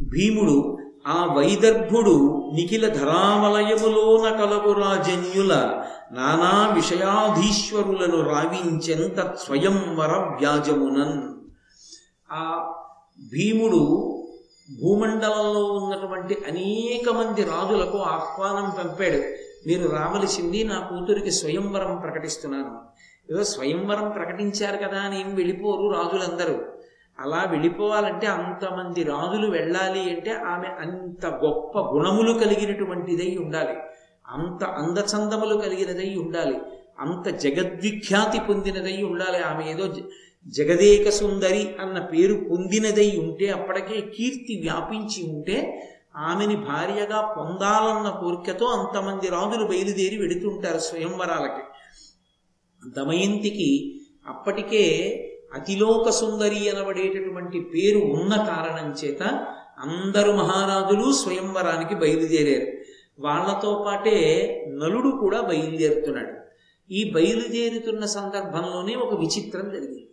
భీముడు 0.00 0.78
ఆ 1.06 1.34
వైదర్భుడు 1.34 2.16
నిఖిల 2.54 2.88
ధరావలయములోన 2.88 4.30
కలగు 4.30 4.72
రాజన్యుల 4.72 5.54
నానా 6.12 6.74
విషయాధీశ్వరులను 6.74 8.20
రావించెంత 8.20 9.34
స్వయంవర 9.34 10.12
వ్యాజమునన్. 10.12 11.22
ఆ 12.32 12.74
భీముడు 13.32 13.82
భూమండలంలో 14.82 15.72
ఉన్నటువంటి 15.72 16.34
అనేక 16.34 17.12
మంది 17.12 17.44
రాజులకు 17.44 17.98
ఆహ్వానం 17.98 18.70
పంపాడు. 18.78 19.22
మీరు 19.68 19.88
రావలసింది 19.88 20.64
నా 20.64 20.80
కూతురికి 20.80 21.30
స్వయంవరం 21.30 21.96
ప్రకటిస్తున్నాను. 21.96 22.78
ఏదో 23.32 23.44
స్వయంవరం 23.44 24.10
ప్రకటించారు 24.10 24.76
కదా 24.76 25.00
అని 25.00 25.20
ఏం 25.20 25.34
వెళ్ళిపోరు 25.34 25.90
రాజులందరూ. 25.90 26.64
అలా 27.18 27.44
వెళ్ళిపోవాలంటే 27.50 28.26
అంతమంది 28.26 29.02
రాజులు 29.02 29.50
వెళ్ళాలి 29.50 30.10
అంటే 30.10 30.30
ఆమె 30.30 30.68
అంత 30.68 31.26
గొప్ప 31.26 31.78
గుణములు 31.78 32.32
కలిగినటువంటిదై 32.32 33.36
ఉండాలి. 33.36 33.76
అంత 34.28 34.64
అందచందములు 34.64 35.60
కలిగినదై 35.60 36.14
ఉండాలి. 36.14 36.60
అంత 37.00 37.28
జగద్విఖ్యాతి 37.28 38.40
పొందినదై 38.40 39.02
ఉండాలి. 39.02 39.38
ఆమె 39.38 39.70
ఏదో 39.70 39.86
జగదేక 40.46 41.08
సుందరి 41.08 41.74
అన్న 41.80 41.98
పేరు 41.98 42.34
పొందినదై 42.34 43.16
ఉంటే 43.16 43.48
అప్పటికే 43.48 44.00
కీర్తి 44.00 44.60
వ్యాపించి 44.60 45.32
ఉంటే 45.32 45.88
ఆమెని 46.16 46.56
భార్యగా 46.56 47.34
పొందాలన్న 47.38 48.08
కోరికతో 48.20 48.66
అంతమంది 48.66 49.28
రాజులు 49.28 49.64
బయలుదేరి 49.64 50.16
వెడుతుంటారు 50.16 50.78
స్వయంవరాలకి. 50.78 51.62
దమయంతికి 52.88 54.00
అప్పటికే 54.26 54.84
అతిలోక 55.54 56.10
సుందరి 56.10 56.68
అనబడేటటువంటి 56.68 57.60
పేరు 57.60 57.98
ఉన్న 57.98 58.36
కారణం 58.36 58.94
చేత 59.04 59.22
అందరు 59.78 60.32
మహారాజులు 60.32 61.12
స్వయంవరానికి 61.12 61.94
బయలుదేరారు. 61.94 62.72
వాళ్ళతో 63.18 63.84
పాటే 63.86 64.16
నలుడు 64.68 65.16
కూడా 65.16 65.40
బయలుదేరుతున్నాడు. 65.40 66.42
ఈ 66.92 67.10
బయలుదేరుతున్న 67.10 68.04
సందర్భంలోనే 68.04 68.94
ఒక 68.94 69.20
విచిత్రం 69.20 69.70
జరిగింది. 69.70 70.11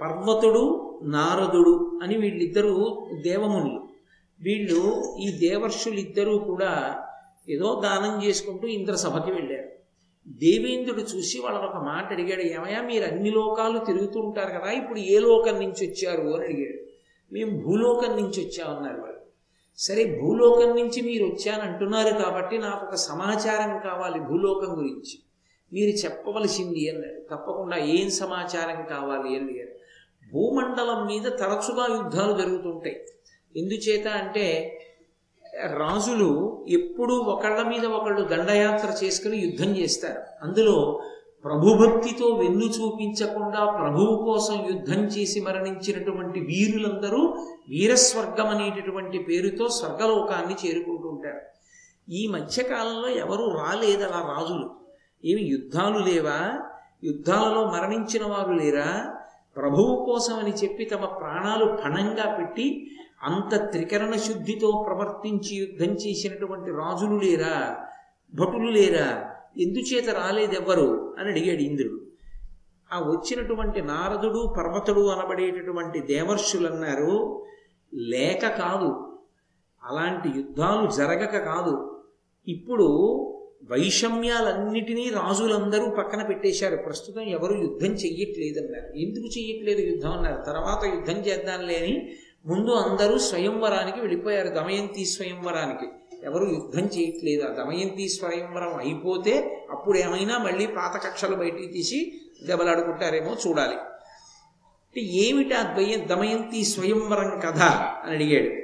పర్వతుడు 0.00 0.86
నారదుడు 1.02 2.00
అని 2.02 2.16
వీళ్ళిద్దరూ 2.16 3.06
దేవమునులు 3.22 3.88
వీళ్ళు 4.40 5.02
ఈ 5.20 5.48
దేవర్షులిద్దరూ 5.48 6.38
కూడా 6.38 7.02
ఏదో 7.48 7.80
దానం 7.84 8.24
చేసుకుంటూ 8.24 8.68
ఇంద్ర 8.68 8.94
సభకి 8.94 9.32
వెళ్ళారు. 9.32 9.68
దేవేంద్రుడు 10.28 11.00
చూసి 11.00 11.40
వాళ్ళని 11.40 11.66
ఒక 11.66 11.76
మాట 11.76 12.12
అడిగాడు 12.12 12.40
ఏమయ్యా 12.40 12.82
మీరు 12.82 13.04
అన్ని 13.04 13.30
లోకాలు 13.30 13.78
తిరుగుతూ 13.78 14.20
ఉంటారు 14.20 14.60
కదా 14.60 14.70
ఇప్పుడు 14.70 14.98
ఏ 14.98 15.18
లోకం 15.18 15.54
నుంచి 15.54 15.86
వచ్చారు? 15.88 16.20
అని 16.20 16.44
అడిగాడు. 16.44 16.90
మేము 17.32 17.60
భూలోకం 17.60 18.16
నుంచి 18.16 18.44
వచ్చామన్నారు 18.44 19.00
వాళ్ళు. 19.00 19.20
సరే 19.78 20.20
భూలోకం 20.22 20.76
నుంచి 20.76 21.00
మీరు 21.02 21.24
వచ్చానంటున్నారు 21.24 22.22
కాబట్టి 22.22 22.58
నాకు 22.58 22.86
ఒక 22.86 22.94
సమాచారం 22.94 23.90
కావాలి 23.90 24.20
భూలోకం 24.20 24.78
గురించి. 24.78 25.18
మీరు 25.72 25.96
చెప్పవలసింది 25.96 26.90
అన్నాడు 26.90 27.20
తప్పకుండా 27.20 27.76
ఏం 27.76 28.10
సమాచారం 28.10 28.84
కావాలి 28.84 29.36
అని 29.36 29.48
అడిగారు. 29.48 29.79
భూమండలం 30.32 31.06
మీద 31.06 31.22
తరచుగా 31.22 31.96
యుద్ధాలు 31.96 32.32
జరుగుతుంటాయి. 32.42 33.06
ఎందుచేత 33.56 34.08
అంటే 34.08 34.76
రాజులు 35.76 36.64
ఎప్పుడూ 36.68 37.14
ఒకళ్ళ 37.14 37.62
మీద 37.62 37.84
ఒకళ్ళు 37.84 38.20
దండయాత్ర 38.20 39.04
చేసుకుని 39.04 39.36
యుద్ధం 39.36 39.76
చేస్తారు. 39.76 40.22
అందులో 40.42 41.02
ప్రభుభక్తితో 41.44 42.26
వెన్ను 42.26 42.64
చూపించకుండా 42.64 43.70
ప్రభువు 43.70 44.16
కోసం 44.16 44.66
యుద్ధం 44.66 45.04
చేసి 45.04 45.40
మరణించినటువంటి 45.40 46.40
వీరులందరూ 46.40 47.46
వీరస్వర్గం 47.68 48.46
అనేటటువంటి 48.46 49.18
పేరుతో 49.18 49.68
స్వర్గలోకాన్ని 49.68 50.54
చేరుకుంటూ 50.66 51.08
ఉంటారు. 51.08 51.40
ఈ 52.10 52.26
మధ్యకాలంలో 52.26 53.08
ఎవరు 53.08 53.44
రాలేదు 53.58 54.02
అలా 54.02 54.36
రాజులు. 54.38 54.70
ఏమి 55.24 55.42
యుద్ధాలు 55.42 55.98
లేవా? 55.98 56.60
యుద్ధాలలో 57.04 57.64
మరణించిన 57.64 58.26
వారు 58.26 58.52
లేరా? 58.52 59.16
ప్రభువు 59.56 60.04
కోసం 60.04 60.38
అని 60.38 60.50
చెప్పి 60.50 60.84
తమ 60.84 61.04
ప్రాణాలు 61.04 61.64
పణంగా 61.84 62.34
పెట్టి 62.34 62.90
అంత 63.22 63.70
త్రికరణ 63.70 64.14
శుద్ధితో 64.14 64.84
ప్రవర్తించి 64.86 65.56
యుద్ధం 65.56 65.94
చేసినటువంటి 65.94 66.70
రాజులు 66.70 67.18
లేరా? 67.18 67.86
భటులు 68.34 68.70
లేరా? 68.70 69.30
ఎందుచేత 69.58 70.10
రాలేదెవ్వరు? 70.10 71.16
అని 71.18 71.30
అడిగాడు 71.30 71.60
ఇంద్రుడు. 71.60 72.00
ఆ 72.92 72.98
వచ్చినటువంటి 72.98 73.82
నారదుడు 73.82 74.54
పర్వతుడు 74.58 75.06
అనబడేటటువంటి 75.06 76.00
దేవర్షులు 76.00 76.66
అన్నారు 76.66 77.44
లేక 77.94 78.40
కాదు. 78.48 79.18
అలాంటి 79.84 80.38
యుద్ధాలు 80.38 80.90
జరగక 80.90 81.38
కాదు. 81.44 82.02
ఇప్పుడు 82.48 82.86
వైషమ్యాలన్నిటినీ 83.64 85.10
రాజులందరూ 85.10 85.90
పక్కన 85.90 86.22
పెట్టేశారు. 86.22 86.76
ప్రస్తుతం 86.76 87.20
ఎవరు 87.20 87.54
యుద్ధం 87.60 87.88
చెయ్యట్లేదన్నారు. 87.88 88.96
ఎందుకు 88.96 89.26
చెయ్యట్లేదు 89.26 89.80
యుద్ధం 89.80 90.12
అన్నారు. 90.12 90.42
తర్వాత 90.42 90.84
యుద్ధం 90.84 91.16
చేద్దాంలే 91.16 91.76
అని 91.76 92.12
ముందు 92.46 92.70
అందరూ 92.70 93.18
స్వయంవరానికి 93.18 94.00
వెళ్ళిపోయారు. 94.00 94.48
దమయంతి 94.48 95.04
స్వయంవరానికి. 95.04 95.92
ఎవరు 96.26 96.44
యుద్ధం 96.44 96.82
చేయట్లేదు 96.98 97.44
ఆ 97.44 97.64
దమయంతి 97.64 98.08
స్వయంవరం 98.08 98.76
అయిపోతే 98.76 99.66
అప్పుడు 99.70 99.98
ఏమైనా 99.98 100.38
మళ్ళీ 100.38 100.66
పాత 100.66 101.06
కక్షలు 101.06 101.36
బయటికి 101.36 101.66
తీసి 101.66 102.20
దెబ్బలాడుకుంటారేమో 102.46 103.36
చూడాలి. 103.48 103.74
అంటే 103.74 105.00
ఏమిటి 105.00 105.54
ఆ 105.54 105.62
ద్వయ 105.62 105.96
దమయంతి 105.96 106.64
స్వయంవరం 106.64 107.40
కథ 107.40 107.62
అని 108.04 108.14
అడిగాడు. 108.14 108.54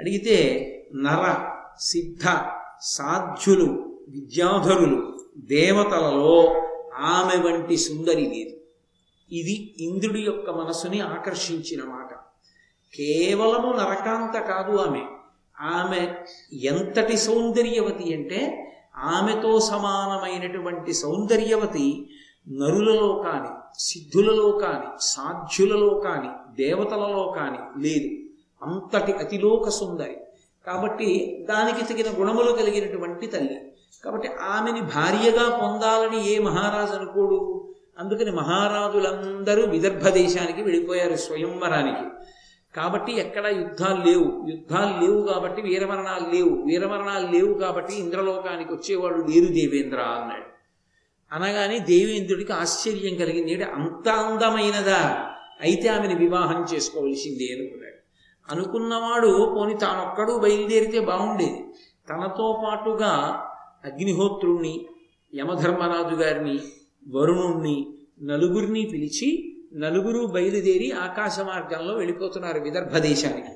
అడిగితే 0.00 0.68
నర 0.94 1.50
సిద్ధ 1.80 2.40
సాధ్యులు 2.82 3.91
విద్యాధరులు 4.08 5.18
దేవతలలో 5.36 6.62
ఆమె 6.96 7.48
వంటి 7.48 7.76
సుందరి 7.76 8.26
లేదు. 8.26 8.56
ఇది 9.34 9.74
ఇంద్రుడి 9.80 10.20
యొక్క 10.20 10.50
మనసుని 10.50 11.00
ఆకర్షించిన 11.00 11.82
మాట. 11.84 12.14
కేవలము 12.96 13.72
నరకాంత 13.72 14.40
కాదు 14.40 14.76
ఆమె. 14.76 15.02
ఆమె 15.60 16.14
ఎంతటి 16.56 17.16
సౌందర్యవతి 17.16 18.14
అంటే 18.14 18.68
ఆమెతో 18.96 19.60
సమానమైనటువంటి 19.60 20.92
సౌందర్యవతి 20.92 22.10
నరులలో 22.48 23.22
కానీ 23.26 23.48
సిద్ధులలో 23.78 24.50
కానీ 24.50 24.86
సాధ్యులలో 25.00 26.00
కానీ 26.04 26.28
దేవతలలో 26.54 27.34
కానీ 27.36 27.88
లేదు. 27.88 28.22
అంతటి 28.64 29.12
అతిలోక 29.12 29.68
సుందరి. 29.68 30.16
కాబట్టి 30.66 31.38
దానికి 31.50 31.94
తగిన 31.94 32.20
గుణములు 32.20 32.52
కలిగినటువంటి 32.52 33.26
తల్లి. 33.26 33.71
కాబట్టి 34.04 34.28
ఆమెని 34.28 34.80
భార్యగా 34.80 35.58
పొందాలని 35.58 36.28
ఏ 36.28 36.38
మహారాజు 36.38 36.92
అనుకోడు. 36.92 37.68
అందుకని 37.98 38.30
మహారాజులందరూ 38.30 39.66
విదర్భ 39.66 40.08
దేశానికి 40.08 40.62
వెళ్ళిపోయారు 40.62 41.14
స్వయంవరానికి. 41.14 42.08
కాబట్టి 42.76 43.12
ఎక్కడ 43.12 43.46
యుద్ధాలు 43.46 44.04
లేవు. 44.04 44.46
యుద్ధాలు 44.48 45.06
లేవు 45.06 45.22
కాబట్టి 45.22 45.62
వీరమరణాలు 45.62 46.34
లేవు. 46.34 46.62
వీరమరణాలు 46.66 47.26
లేవు 47.26 47.54
కాబట్టి 47.54 47.94
ఇంద్రలోకానికి 47.94 48.72
వచ్చేవాళ్ళు 48.72 49.26
లేరు 49.26 49.52
దేవేంద్ర 49.52 50.00
అన్నాడు. 50.00 50.52
అనగానే 51.34 51.78
దేవేంద్రుడికి 51.78 52.52
ఆశ్చర్యం 52.52 53.16
కలిగింది. 53.16 53.52
ఏంటి 53.52 53.64
అంత 53.64 54.08
అందమైనదా? 54.08 55.28
అయితే 55.60 55.88
ఆమెను 55.88 56.16
వివాహం 56.16 56.66
చేసుకోవలసిందే 56.74 57.54
అనుకున్నాడు. 57.54 58.02
అనుకున్నవాడు 58.52 59.54
పోని 59.56 59.78
తానొక్కడు 59.78 60.32
బయలుదేరితే 60.32 61.00
బాగుండేది. 61.00 61.64
తనతో 62.08 62.62
పాటుగా 62.64 63.44
అగ్నిహోత్రుణ్ణి 63.84 64.86
యమధర్మరాజు 65.34 66.14
గారిని 66.14 66.60
వరుణుణ్ణి 67.08 67.98
నలుగురిని 68.22 68.88
పిలిచి 68.92 69.56
నలుగురు 69.74 70.26
బయలుదేరి 70.26 70.92
ఆకాశ 70.92 71.40
మార్గంలో 71.40 71.94
వెళ్ళిపోతున్నారు 71.94 72.60
విదర్భ 72.60 72.98
దేశానికి. 72.98 73.48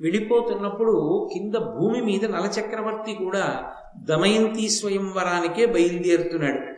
వెళ్ళిపోతున్నప్పుడు 0.00 1.28
కింద 1.32 1.54
భూమి 1.54 2.00
మీద 2.00 2.24
నలచక్రవర్తి 2.24 3.14
కూడా 3.14 3.72
దమయంతి 3.96 4.68
స్వయంవరానికే 4.68 5.66
బయలుదేరుతున్నాడు. 5.66 6.74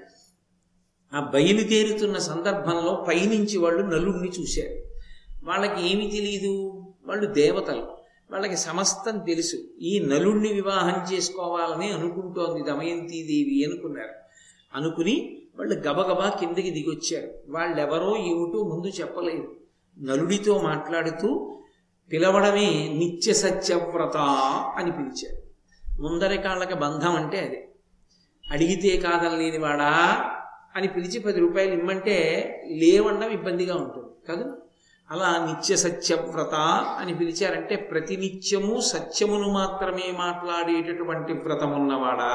ఆ 1.17 1.31
బయలుదేరుతున్న 1.35 2.19
సందర్భంలో 2.19 3.05
పైనుంచి 3.09 3.59
వాళ్ళు 3.59 3.83
నలుగురిని 3.83 4.33
చూశారు. 4.41 4.77
వాళ్ళకి 5.45 5.93
ఏమి 5.93 6.11
తెలియదు 6.11 6.85
వాళ్ళు 7.07 7.27
దేవతలు. 7.27 7.96
వాళ్ళకి 8.31 8.57
సమస్తం 8.57 9.19
తెలుసు. 9.19 9.57
ఈ 9.81 9.99
నలుణ్ణి 9.99 10.53
వివాహం 10.53 11.13
చేసుకోవాలని 11.13 11.91
అనుకుంటోంది 11.91 12.63
దమయంతీదేవి 12.63 13.65
అనుకున్నారు. 13.65 14.15
అనుకుని 14.75 15.43
వాళ్ళు 15.59 15.75
గబగబా 15.75 16.37
కిందకి 16.41 16.71
దిగొచ్చారు. 16.71 17.35
వాళ్ళెవరో 17.49 18.17
ఏమిటో 18.17 18.63
ముందు 18.63 18.87
చెప్పలేదు. 18.87 19.57
నలుడితో 19.99 20.59
మాట్లాడుతూ 20.59 21.59
పిలవడమే 22.13 22.89
నిత్య 22.99 23.33
సత్యవ్రత 23.33 24.17
అని 24.77 24.93
పిలిచారు. 24.93 25.43
ముందరి 26.03 26.39
కాళ్ళకి 26.39 26.75
బంధం 26.75 27.15
అంటే 27.17 27.41
అది. 27.41 27.69
అడిగితే 28.51 28.97
కాదనలేని 28.97 29.59
వాడా 29.59 30.25
అని 30.77 30.89
పిలిచి 30.89 31.21
పది 31.21 31.41
రూపాయలు 31.41 31.73
ఇమ్మంటే 31.73 32.53
లేవడం 32.71 33.31
ఇబ్బందిగా 33.31 33.75
ఉంటుంది. 33.75 34.27
కాదు? 34.29 34.59
అలా 35.11 35.47
నిత్య 35.47 35.77
సత్యవ్రత 35.77 36.55
అని 36.99 37.15
పిలిచారంటే 37.15 37.77
ప్రతినిత్యము 37.77 38.81
సత్యమును 38.81 39.53
మాత్రమే 39.53 40.13
మాట్లాడేటటువంటి 40.19 41.33
వ్రతం 41.33 41.71
ఉన్నవాడా? 41.83 42.33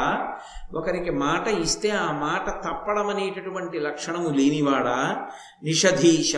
ఒకరికి 0.74 1.12
మాట 1.12 1.48
ఇస్తే 1.48 1.90
ఆ 1.90 2.12
మాట 2.12 2.50
తప్పడం 2.50 3.08
అనేటటువంటి 3.08 3.80
లక్షణము 3.80 4.30
లేనివాడా? 4.30 5.28
నిషధీష 5.64 6.36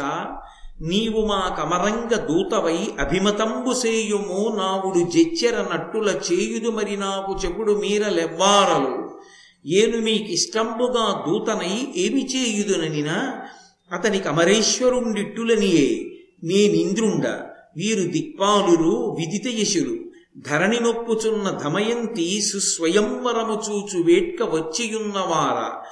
నీవు 0.82 1.26
మా 1.26 1.56
కమరంగ 1.60 2.14
దూతవై 2.16 2.88
అభిమతంబు 3.00 3.74
సేయుము 3.74 4.56
నావుడు 4.58 5.10
జెచ్చెర 5.10 5.68
నట్టుల 5.74 6.10
చేయుదు 6.32 6.72
మరి 6.72 6.98
నాకు 6.98 7.40
చెప్పుడు 7.46 7.74
మీరలెవ్వారలు 7.74 8.94
ఏను 9.66 9.98
మీకిష్టంబుగా 9.98 11.24
దూతనై 11.28 11.76
ఏమి 11.96 12.24
చేయుదుననినా 12.24 13.18
అతనికి 13.92 14.28
అమరేశ్వరుండిట్టులనియే 14.28 15.88
నేనింద్రుండ 16.44 17.28
వీరు 17.78 18.12
దిక్పాలురు 18.12 19.18
విదిత 19.20 19.48
యశులు. 19.48 19.98
ధరణి 20.38 20.80
నొప్పుచున్న 20.80 21.60
ధమయంతి 21.64 22.42
సుస్వయంవరము 22.42 23.62
చూచు 23.70 24.04
వేట్క 24.04 24.44
వచ్చియున్నవార. 24.44 25.86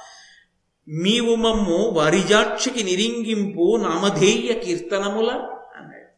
మీవు 0.88 1.34
మమ్ము 1.34 1.90
వారిజాక్షికి 1.90 2.82
నిరింగింపు 2.82 3.76
నామధేయ 3.76 4.52
కీర్తనముల 4.52 5.30
అన్నాడు. 5.76 6.08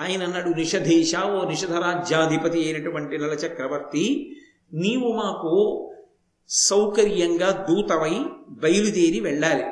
ఆయన 0.00 0.22
అన్నాడు 0.22 0.48
నిషధేశ 0.48 1.16
ఓ 1.16 1.48
నిషధరాజ్యాధిపతి 1.48 2.64
అయినటువంటి 2.64 3.18
నల 3.18 3.30
చక్రవర్తి 3.30 4.36
నీవు 4.74 5.12
మాకు 5.12 5.84
సౌకర్యంగా 6.48 7.66
దూతమై 7.70 8.24
బయలుదేరి 8.48 9.20
వెళ్ళాలి. 9.20 9.64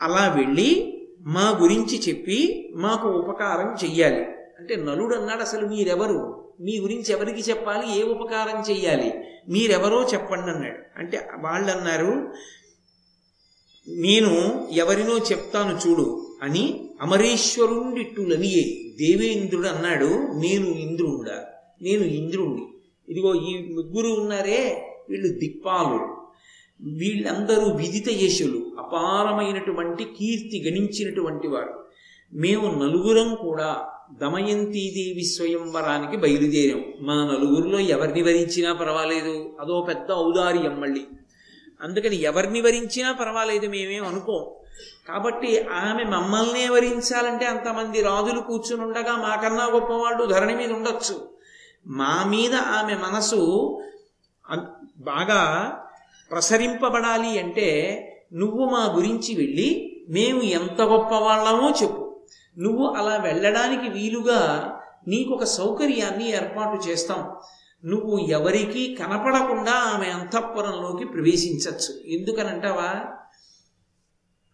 అలా 0.00 0.34
వెళ్ళి 0.36 0.94
మా 1.28 1.58
గురించి 1.62 2.00
చెప్పి 2.08 2.70
మాకు 2.74 3.08
ఉపకారం 3.08 3.88
చెయ్యాలి. 3.88 4.20
అంటే 4.58 4.76
నలుడు 4.76 5.14
అన్నాడు 5.14 5.40
అసలు 5.40 5.66
మీరెవరు? 5.66 6.48
మీ 6.60 6.78
గురించి 6.78 7.12
ఎవరికి 7.12 7.50
చెప్పాలి? 7.50 8.00
ఏ 8.00 8.02
ఉపకారం 8.02 8.70
చెయ్యాలి? 8.70 9.12
మీరెవరో 9.48 10.02
చెప్పండి 10.02 10.50
అన్నాడు. 10.50 10.98
అంటే 10.98 11.28
వాళ్ళు 11.38 11.70
అన్నారు 11.70 12.32
నేను 13.88 14.68
ఎవరినో 14.72 15.18
చెప్తాను 15.18 15.88
చూడు 15.88 16.36
అని 16.42 16.90
అమరేశ్వరుండిట్టులనియే 17.00 18.90
దేవేంద్రుడు 18.96 19.68
అన్నాడు. 19.68 20.08
నేను 20.38 20.66
ఇంద్రుడా 20.66 21.44
నేను 21.82 22.02
ఇంద్రుణ్ణి. 22.02 22.68
ఇదిగో 23.08 23.34
ఈ 23.34 23.72
ముగ్గురు 23.74 24.08
ఉన్నారే 24.08 24.88
వీళ్ళు 25.10 25.38
దిక్పాలు 25.38 26.17
వీళ్ళందరూ 26.80 27.72
విదిత 27.72 28.08
యశులు 28.08 28.72
అపారమైనటువంటి 28.78 30.04
కీర్తి 30.04 30.62
గణించినటువంటి 30.66 31.48
వారు. 31.48 31.84
మేము 32.32 32.84
నలుగురం 32.84 33.34
కూడా 33.34 33.86
దమయంతీదేవి 34.12 35.24
స్వయంవరానికి 35.24 36.16
బయలుదేరాం. 36.16 36.84
మా 37.00 37.14
నలుగురిలో 37.14 37.78
ఎవరిని 37.78 38.22
వరించినా 38.22 38.72
పర్వాలేదు. 38.72 39.56
అదో 39.60 39.86
పెద్ద 39.88 40.12
ఔదార్యం 40.12 40.80
మళ్ళీ. 40.80 41.06
అందుకని 41.80 42.22
ఎవరిని 42.22 42.60
వరించినా 42.60 43.12
పర్వాలేదు 43.12 43.66
మేమేం 43.66 44.06
అనుకోం. 44.06 44.46
కాబట్టి 45.08 45.62
ఆమె 45.62 46.04
మమ్మల్నే 46.04 46.68
వరించాలంటే 46.68 47.44
అంతమంది 47.44 48.02
రాజులు 48.02 48.40
కూర్చుని 48.40 48.82
ఉండగా 48.82 49.16
మాకన్నా 49.16 49.66
గొప్పవాళ్ళు 49.66 50.26
ధరణి 50.26 50.56
మీద 50.56 50.72
ఉండొచ్చు. 50.72 51.28
మా 51.86 52.24
మీద 52.26 52.54
ఆమె 52.54 52.94
మనసు 52.94 53.78
బాగా 54.98 55.74
ప్రసరింపబడాలి 56.30 57.38
అంటే 57.38 57.68
నువ్వు 58.32 58.64
మా 58.64 58.92
గురించి 58.96 59.34
వెళ్ళి 59.34 59.96
మేము 60.10 60.42
ఎంత 60.42 60.82
గొప్పవాళ్ళమో 60.82 61.70
చెప్పు. 61.70 62.20
నువ్వు 62.58 62.86
అలా 62.86 63.16
వెళ్ళడానికి 63.16 63.88
వీలుగా 63.88 64.72
నీకు 65.08 65.34
ఒక 65.34 65.44
సౌకర్యాన్ని 65.44 66.30
ఏర్పాటు 66.30 66.88
చేస్తాం. 66.88 67.30
నువ్వు 67.84 68.18
ఎవరికీ 68.18 68.94
కనపడకుండా 68.94 69.72
ఆమె 69.72 70.06
అంతఃపురంలోకి 70.06 71.04
ప్రవేశించవచ్చు 71.04 72.12
ఎందుకనంటావా? 72.12 72.94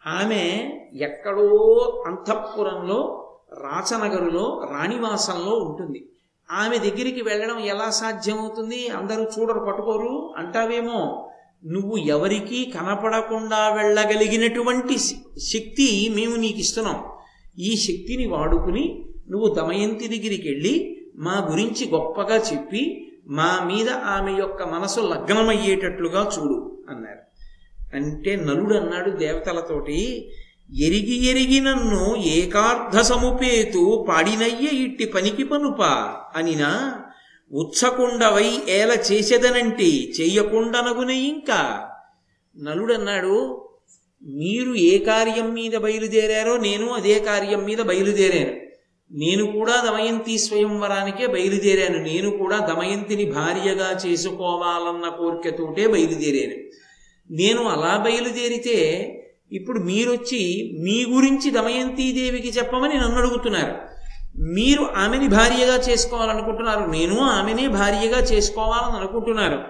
ఆమె 0.07 0.73
ఎక్కడో 0.95 2.05
అంతఃపురంలో 2.07 3.21
రాచనగరులో 3.53 4.69
రాణివాసంలో 4.71 5.53
ఉంటుంది. 5.57 6.09
ఆమె 6.51 6.79
దగ్గరికి 6.79 7.23
వెళ్ళడం 7.23 7.59
ఎలా 7.59 7.91
సాధ్యమవుతుంది? 7.91 8.89
అందరూ 8.89 9.25
చూడరు 9.25 9.61
పట్టుకోరు 9.61 10.35
అంటావేమో? 10.37 11.31
నువ్వు 11.65 11.97
ఎవరికీ 11.97 12.65
కనపడకుండా 12.65 13.69
వెళ్ళగలిగినటువంటి 13.75 14.97
శక్తి 15.53 16.09
మేము 16.15 16.37
నీకు 16.37 16.59
ఇస్తున్నాం 16.59 16.99
ఈ 17.59 17.77
శక్తిని 17.77 18.27
వాడుకుని 18.27 18.85
నువ్వు 19.31 19.55
దమయంతి 19.55 20.09
దగ్గరికి 20.09 20.49
వెళ్ళి 20.49 20.75
మా 21.17 21.49
గురించి 21.51 21.91
గొప్పగా 21.91 22.37
చెప్పి 22.53 22.83
మా 23.29 23.61
మీద 23.65 23.91
ఆమె 23.91 24.33
యొక్క 24.33 24.63
మనసు 24.63 25.01
లగ్నమయ్యేటట్లుగా 25.01 26.31
చూడు 26.35 26.57
అన్నారు. 26.91 27.23
అంటే 27.97 28.37
నలుడు 28.37 28.75
అన్నాడు 28.75 29.11
దేవతలతోటి 29.11 30.29
ఎరిగి 30.83 31.27
ఎరిగి 31.27 31.61
నన్ను 31.61 32.17
ఏకార్ధ 32.17 33.01
సముపేతు 33.01 34.05
పాడినయ్యే 34.09 34.71
ఇట్టి 34.85 35.05
పనికి 35.05 35.45
పనుప 35.45 35.83
అనినా 36.37 36.71
ఉచ్చకుండవై 37.53 38.59
ఏల 38.69 38.99
చేసేదనంటే 39.13 39.91
చెయ్యకుండనగునే 40.21 41.15
ఇంకా. 41.15 41.89
నలుడన్నాడు 42.57 43.61
మీరు 44.23 44.75
ఏ 44.75 44.99
కార్యం 44.99 45.55
మీద 45.55 45.77
బయలుదేరారో 45.77 46.57
నేను 46.57 46.87
అదే 46.89 47.19
కార్యం 47.19 47.65
మీద 47.65 47.79
బయలుదేరాను. 47.79 48.65
నేను 49.13 49.53
కూడా 49.53 49.91
దమయంతి 49.91 50.39
స్వయంవరానికే 50.39 51.27
బయలుదేరాను. 51.27 52.03
నేను 52.03 52.31
కూడా 52.31 52.59
దమయంతిని 52.59 53.25
భార్యగా 53.25 54.01
చేసుకోవాలన్న 54.07 55.09
కోరికతోటే 55.09 55.87
బయలుదేరాను. 55.87 56.57
నేను 57.31 57.65
అలా 57.65 57.97
బయలుదేరితే 57.97 58.79
ఇప్పుడు 59.53 59.81
మీరొచ్చి 59.81 60.73
మీ 60.81 61.05
గురించి 61.05 61.51
దమయంతీదేవికి 61.51 62.49
చెప్పమని 62.49 62.95
నన్ను 62.95 63.17
అడుగుతున్నారు. 63.17 63.94
మీరు 64.39 64.83
ఆమెని 64.83 65.29
భార్యగా 65.29 65.77
చేసుకోవాలనుకుంటున్నారు 65.77 66.91
నేను 66.91 67.21
ఆమెనే 67.21 67.69
భార్యగా 67.69 68.19
చేసుకోవాలని 68.19 68.99
అనుకుంటున్నారు. 68.99 69.65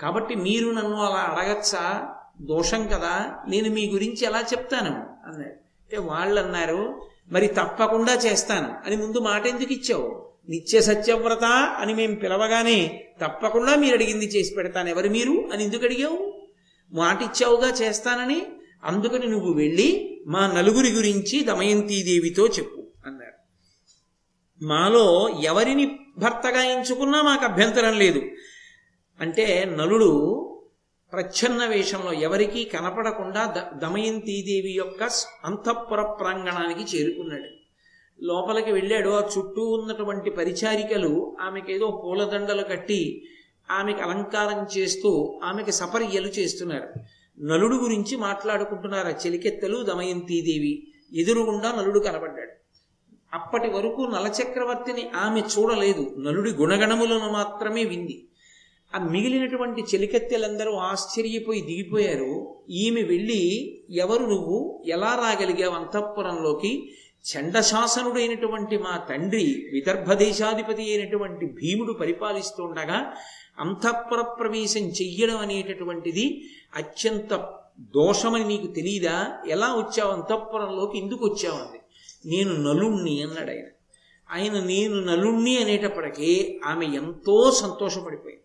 కాబట్టి 0.00 0.34
మీరు 0.34 0.70
నన్ను 0.70 0.96
అలా 1.00 1.36
అడగచ్చా? 1.36 2.08
దోషం 2.40 2.86
కదా. 2.86 3.34
నేను 3.48 3.70
మీ 3.70 3.90
గురించి 3.90 4.24
ఎలా 4.24 4.40
చెప్తాను? 4.40 4.90
అన్నారు 5.26 5.50
అంటే 5.50 5.98
వాళ్ళు 5.98 6.40
అన్నారు 6.40 7.02
మరి 7.32 7.46
తప్పకుండా 7.46 8.14
చేస్తాను. 8.14 8.74
అని 8.86 8.96
ముందు 8.96 9.18
మాట 9.18 9.46
ఎందుకు 9.46 9.72
ఇచ్చావు? 9.72 10.28
నిత్య 10.48 10.80
సత్యవ్రత 10.80 11.44
అని 11.78 11.94
మేము 11.94 12.14
పిలవగానే 12.14 13.04
తప్పకుండా 13.20 13.76
మీరు 13.76 13.94
అడిగింది 13.94 14.24
చేసి 14.24 14.54
పెడతాను. 14.54 14.88
ఎవరు 14.88 15.08
మీరు? 15.08 15.48
అని 15.52 15.64
ఎందుకు 15.64 15.84
అడిగావు? 15.84 16.42
మాట 16.92 17.22
ఇచ్చావుగా 17.22 17.68
చేస్తానని? 17.68 18.46
అందుకని 18.84 19.26
నువ్వు 19.26 19.52
వెళ్ళి 19.52 20.20
మా 20.26 20.52
నలుగురి 20.52 20.90
గురించి 20.90 21.44
దమయంతీదేవితో 21.44 22.46
చెప్పు 22.46 22.86
అన్నారు. 23.06 23.31
మాలో 24.62 25.28
ఎవరిని 25.44 25.98
భర్తగా 26.18 26.64
ఎంచుకున్నా 26.64 27.22
మాకు 27.22 27.44
అభ్యంతరం 27.44 27.98
లేదు. 27.98 28.22
అంటే 29.20 29.64
నలుడు 29.64 30.38
ప్రచ్ఛన్న 31.12 31.66
వేషంలో 31.66 32.12
ఎవరికీ 32.12 32.64
కనపడకుండా 32.64 33.54
ద 33.58 33.78
దమయంతీదేవి 33.78 34.72
యొక్క 34.76 35.10
అంతఃపుర 35.44 36.02
ప్రాంగణానికి 36.02 36.96
చేరుకున్నాడు. 36.96 37.48
లోపలికి 38.22 38.72
వెళ్ళాడు. 38.72 39.08
ఆ 39.08 39.28
చుట్టూ 39.38 39.62
ఉన్నటువంటి 39.64 40.30
పరిచారికలు 40.30 41.36
ఆమెకేదో 41.40 42.02
పూలదండలు 42.04 42.62
కట్టి 42.62 43.28
ఆమెకు 43.70 44.00
అలంకారం 44.02 44.66
చేస్తూ 44.78 45.40
ఆమెకి 45.44 45.72
సపర్యలు 45.72 46.26
చేస్తున్నారు. 46.26 46.88
నలుడు 47.42 47.76
గురించి 47.76 48.16
మాట్లాడుకుంటున్నారు? 48.16 49.08
ఆ 49.08 49.10
చెలికెత్తలు 49.10 49.82
దమయంతీదేవి 49.82 50.92
ఎదురుగుండా 51.12 51.72
నలుడు 51.72 51.98
కనబడ్డాడు 51.98 52.61
అప్పటి 53.34 53.70
వరకు 53.70 54.02
నలచక్రవర్తిని 54.02 55.10
ఆమె 55.16 55.40
చూడలేదు. 55.40 56.14
నలుడి 56.18 56.50
గుణగణములను 56.50 57.32
మాత్రమే 57.32 57.84
వింది. 57.84 58.24
ఆ 58.96 58.98
మిగిలినటువంటి 58.98 59.82
చెలికత్తెలందరూ 59.82 60.72
ఆశ్చర్యపోయి 60.72 61.60
దిగిపోయారు. 61.60 62.56
ఈమె 62.70 63.02
వెళ్ళి 63.02 63.42
ఎవరు 63.90 64.22
నువ్వు? 64.22 64.82
ఎలా 64.86 65.14
రాగలిగావు 65.14 65.74
అంతఃపురంలోకి? 65.74 66.92
చండశాసనుడైనటువంటి 67.22 68.78
మా 68.78 68.96
తండ్రి 68.96 69.70
విదర్భ 69.72 70.12
దేశాధిపతి 70.12 70.82
అయినటువంటి 70.82 71.46
భీముడు 71.46 71.92
పరిపాలిస్తుండగా 71.92 73.12
అంతఃపుర 73.58 74.20
ప్రవేశం 74.20 74.80
చెయ్యడం 74.80 75.36
అనేటటువంటిది 75.36 76.44
అత్యంత 76.76 77.48
దోషమని 77.80 78.44
నీకు 78.44 78.66
తెలియదా 78.66 79.36
ఎలా 79.46 79.66
వచ్చావు 79.66 80.12
అంతఃపురంలోకి? 80.12 80.98
ఎందుకు 80.98 81.24
వచ్చావు? 81.26 81.56
అంది. 81.56 81.81
నేను 82.26 82.56
నలుణ్ణి 82.56 83.22
అన్నాడు 83.22 83.50
ఆయన. 83.50 83.64
ఆయన 84.30 84.64
నేను 84.64 85.00
నలుణ్ణి 85.00 85.58
అనేటప్పటికీ 85.58 86.60
ఆమె 86.64 86.86
ఎంతో 86.86 87.50
సంతోషపడిపోయింది 87.50 88.42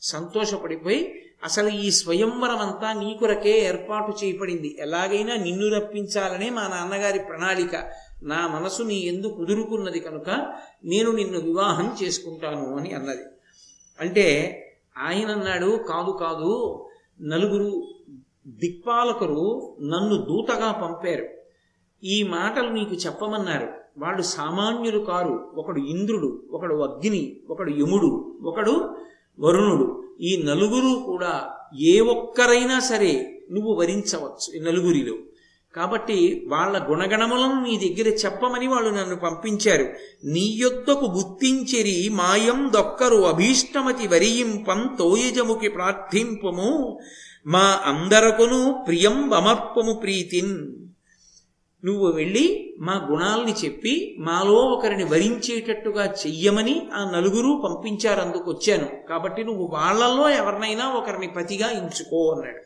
సంతోషపడిపోయి 0.00 1.22
అసలు 1.44 1.68
ఈ 1.68 1.90
స్వయంవరం 1.90 2.58
అంతా 2.58 2.92
నీ 2.92 3.16
కొరకే 3.20 3.64
ఏర్పాటు 3.64 4.24
చేయబడింది. 4.24 4.76
ఎలాగైనా 4.80 5.36
నిన్ను 5.36 5.68
రప్పించాలనే 5.68 6.50
మా 6.50 6.68
నాన్నగారి 6.68 7.18
ప్రణాళిక. 7.18 7.90
నా 8.22 8.48
మనసు 8.48 8.82
నీ 8.82 8.94
ఎందు 8.94 9.26
కుదురుకున్నది 9.26 10.00
కనుక 10.00 10.30
నేను 10.84 11.12
నిన్ను 11.12 11.40
వివాహం 11.40 11.96
చేసుకుంటాను 12.02 12.76
అని 12.76 12.92
అన్నది. 12.92 13.22
అంటే 14.00 14.54
ఆయన 14.98 15.30
అన్నాడు 15.30 15.66
కాదు 15.66 16.16
కాదు. 16.20 16.84
నలుగురు 17.20 17.94
దిక్పాలకులు 18.46 19.76
నన్ను 19.80 20.16
దూతగా 20.16 20.72
పంపారు. 20.72 21.37
ఈ 22.04 22.22
మాటలు 22.22 22.68
నీకు 22.68 22.94
చెప్పమన్నారు. 22.94 23.68
వాళ్ళు 23.98 24.22
సామాన్యులు 24.22 24.98
కారు. 24.98 25.48
ఒకడు 25.54 25.80
ఇంద్రుడు 25.80 26.42
ఒకడు 26.52 26.74
అగ్ని 26.74 27.36
ఒకడు 27.50 27.70
యముడు 27.70 28.38
ఒకడు 28.42 28.96
వరుణుడు. 29.40 30.04
ఈ 30.20 30.42
నలుగురు 30.46 31.02
కూడా 31.04 31.50
ఏ 31.80 32.00
ఒక్కరైనా 32.00 32.80
సరే 32.80 33.42
నువ్వు 33.52 33.74
వరించవచ్చు 33.74 34.56
ఈ 34.56 34.60
నలుగురిలో. 34.60 35.14
కాబట్టి 35.76 36.44
వాళ్ళ 36.48 36.90
గుణగణములను 36.90 37.62
నీ 37.62 37.76
దగ్గర 37.76 38.14
చెప్పమని 38.14 38.66
వాళ్ళు 38.66 38.90
నన్ను 38.90 39.16
పంపించారు. 39.16 39.82
నీ 40.24 40.40
యొద్దకు 40.40 41.04
గుర్తించిరి 41.04 42.08
మాయం 42.08 42.70
దొక్కరు 42.74 43.16
అభీష్టమతి 43.16 44.08
వరియింపం 44.08 44.96
తోయజముకి 44.98 45.68
ప్రార్థింపము 45.68 46.98
మా 47.46 47.80
అందరకును 47.84 48.84
ప్రియం 48.86 49.32
అమర్పము 49.34 49.92
ప్రీతిన్. 49.92 50.87
నువ్వు 51.84 52.12
వెళ్ళి 52.12 52.74
మా 52.80 53.08
గుణాల్ని 53.10 53.52
చెప్పి 53.52 54.16
మాలో 54.18 54.52
ఒకరిని 54.52 55.04
వరించేటట్టుగా 55.04 56.04
చెయ్యమని 56.04 56.88
ఆ 56.94 57.10
నలుగురు 57.10 57.62
పంపించారు 57.64 58.20
అందుకు 58.20 58.50
వచ్చాను. 58.50 59.08
కాబట్టి 59.08 59.44
నువ్వు 59.44 59.66
వాళ్ళల్లో 59.72 60.30
ఎవరినైనా 60.30 60.92
ఒకరిని 60.92 61.26
పతిగా 61.26 61.70
ఎంచుకో 61.70 62.30
అన్నాడు. 62.30 62.58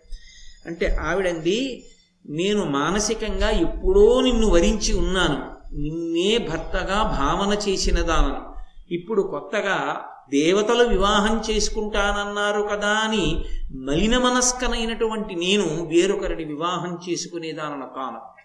అంటే 0.66 0.96
ఆవిడంది 1.01 1.85
నేను 2.29 2.64
మానసికంగా 2.64 3.51
ఎప్పుడో 3.51 4.20
నిన్ను 4.20 4.51
వరించి 4.51 4.98
ఉన్నాను. 4.98 5.53
నిన్నే 5.77 6.38
భర్తగా 6.38 7.03
భావన 7.03 7.70
చేసిన 7.70 8.01
దానను 8.01 8.53
ఇప్పుడు 8.94 9.22
కొత్తగా 9.22 10.05
దేవతలు 10.31 10.85
వివాహం 10.85 11.42
చేసుకుంటానన్నారు 11.51 12.62
కదా 12.62 12.88
అని 12.88 13.44
మలిన 13.75 14.18
మనస్కనైనటువంటి 14.18 15.35
నేను 15.35 15.88
వేరొకరిని 15.90 16.44
వివాహం 16.44 16.98
చేసుకునేదానను 17.09 17.87
కాను. 17.96 18.42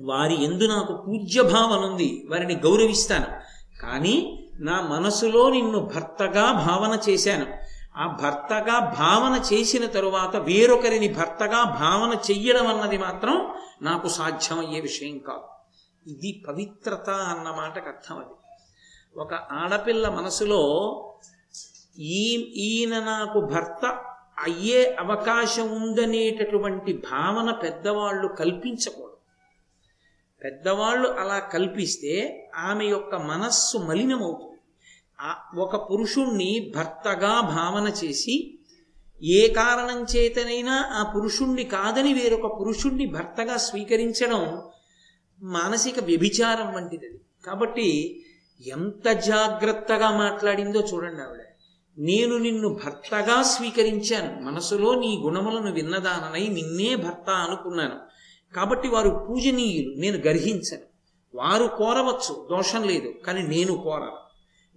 వారి 0.00 0.44
ఎందు 0.44 0.64
నాకు 0.64 1.04
పూజ్య 1.06 1.42
భావన 1.42 1.78
ఉంది 1.78 2.26
వారిని 2.30 2.54
గౌరవిస్తాను. 2.54 3.26
కానీ 3.82 4.48
నా 4.60 4.80
మనసులో 4.80 5.50
నిన్ను 5.50 5.80
భర్తగా 5.80 6.52
భావన 6.52 6.98
చేశాను. 7.08 7.46
ఆ 7.96 8.18
భర్తగా 8.22 8.78
భావన 8.78 9.42
చేసిన 9.52 9.86
తరువాత 9.86 10.36
వేరొకరిని 10.36 11.08
భర్తగా 11.08 11.64
భావన 11.64 12.18
చెయ్యడం 12.30 12.66
అన్నది 12.66 12.98
మాత్రం 12.98 13.50
నాకు 13.82 14.08
సాధ్యమయ్యే 14.08 14.80
విషయం 14.80 15.18
కాదు. 15.18 15.44
ఇది 16.10 16.44
పవిత్రత 16.48 17.10
అన్న 17.10 17.50
మాటకు 17.56 17.88
అర్థం 17.88 18.18
అది. 18.18 18.34
ఒక 19.16 19.34
ఆడపిల్ల 19.34 20.08
మనసులో 20.08 20.60
ఈ 21.98 22.36
ఈయన 22.56 22.98
నాకు 23.04 23.40
భర్త 23.40 23.86
అయ్యే 24.44 24.96
అవకాశం 25.00 25.82
ఉందనేటటువంటి 25.82 26.92
భావన 26.92 27.50
పెద్దవాళ్ళు 27.50 28.28
కల్పించకూడదు. 28.28 29.13
పెద్దవాళ్ళు 30.44 31.08
అలా 31.08 31.38
కల్పిస్తే 31.38 32.48
ఆమె 32.54 32.84
యొక్క 32.84 33.14
మనస్సు 33.14 33.78
మలినమవుతుంది. 33.78 34.54
ఒక 35.60 35.90
పురుషుణ్ణి 35.90 36.72
భర్తగా 36.76 37.40
భావన 37.40 37.92
చేసి 38.04 38.58
ఏ 39.22 39.52
కారణం 39.52 40.06
చేతనైనా 40.16 40.84
ఆ 40.92 41.02
పురుషుణ్ణి 41.02 41.64
కాదని 41.64 42.14
వేరొక 42.14 42.60
పురుషుణ్ణి 42.60 43.06
భర్తగా 43.06 43.56
స్వీకరించడం 43.56 44.62
మానసిక 45.42 46.04
వ్యభిచారం 46.04 46.74
వంటిది 46.74 47.20
కాబట్టి 47.46 48.20
ఎంత 48.66 49.08
జాగ్రత్తగా 49.08 50.18
మాట్లాడిందో 50.18 50.80
చూడండి 50.80 51.22
ఆవిడ. 51.22 51.40
నేను 51.98 52.38
నిన్ను 52.38 52.68
భర్తగా 52.68 53.42
స్వీకరించాను. 53.42 54.42
మనసులో 54.42 54.94
నీ 54.94 55.20
గుణములను 55.24 55.72
విన్నదానని 55.72 56.48
నిన్నే 56.48 56.96
భర్త 56.96 57.30
అనుకున్నాను. 57.30 58.13
కాబట్టి 58.56 58.88
వారు 58.88 59.26
పూజనీయులు 59.28 59.94
నేను 59.96 60.18
గర్హించను. 60.18 60.82
వారు 61.34 61.66
కోరవచ్చు 61.66 62.48
దోషం 62.50 62.82
లేదు 62.82 63.12
కానీ 63.26 63.42
నేను 63.42 63.76
కోరను. 63.76 64.12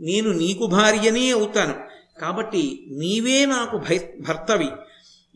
నేను 0.02 0.32
నీకు 0.32 0.66
భార్యనే 0.66 1.32
అవుతాను. 1.32 1.76
కాబట్టి 2.22 2.86
నీవే 2.92 3.46
నాకు 3.46 3.78
భర్తవి. 4.20 4.70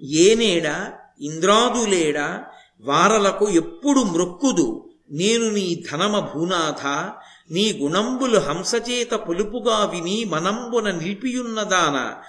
ఏనేడా 0.04 0.94
ఇంద్రాదులేడా 1.22 2.44
వారలకు 2.82 3.50
ఎప్పుడు 3.50 4.00
మృక్కుదు. 4.00 4.90
నేను 5.12 5.50
నీ 5.50 5.84
ధనమ 5.92 6.20
భూనాథ 6.20 7.12
నీ 7.52 7.80
గుణంబులు 7.82 8.40
హంసచేత 8.40 9.14
పొలుపుగా 9.14 9.86
విని 9.86 10.26
మనంబున 10.26 10.92
నిలిపియున్నదాన 10.92 12.24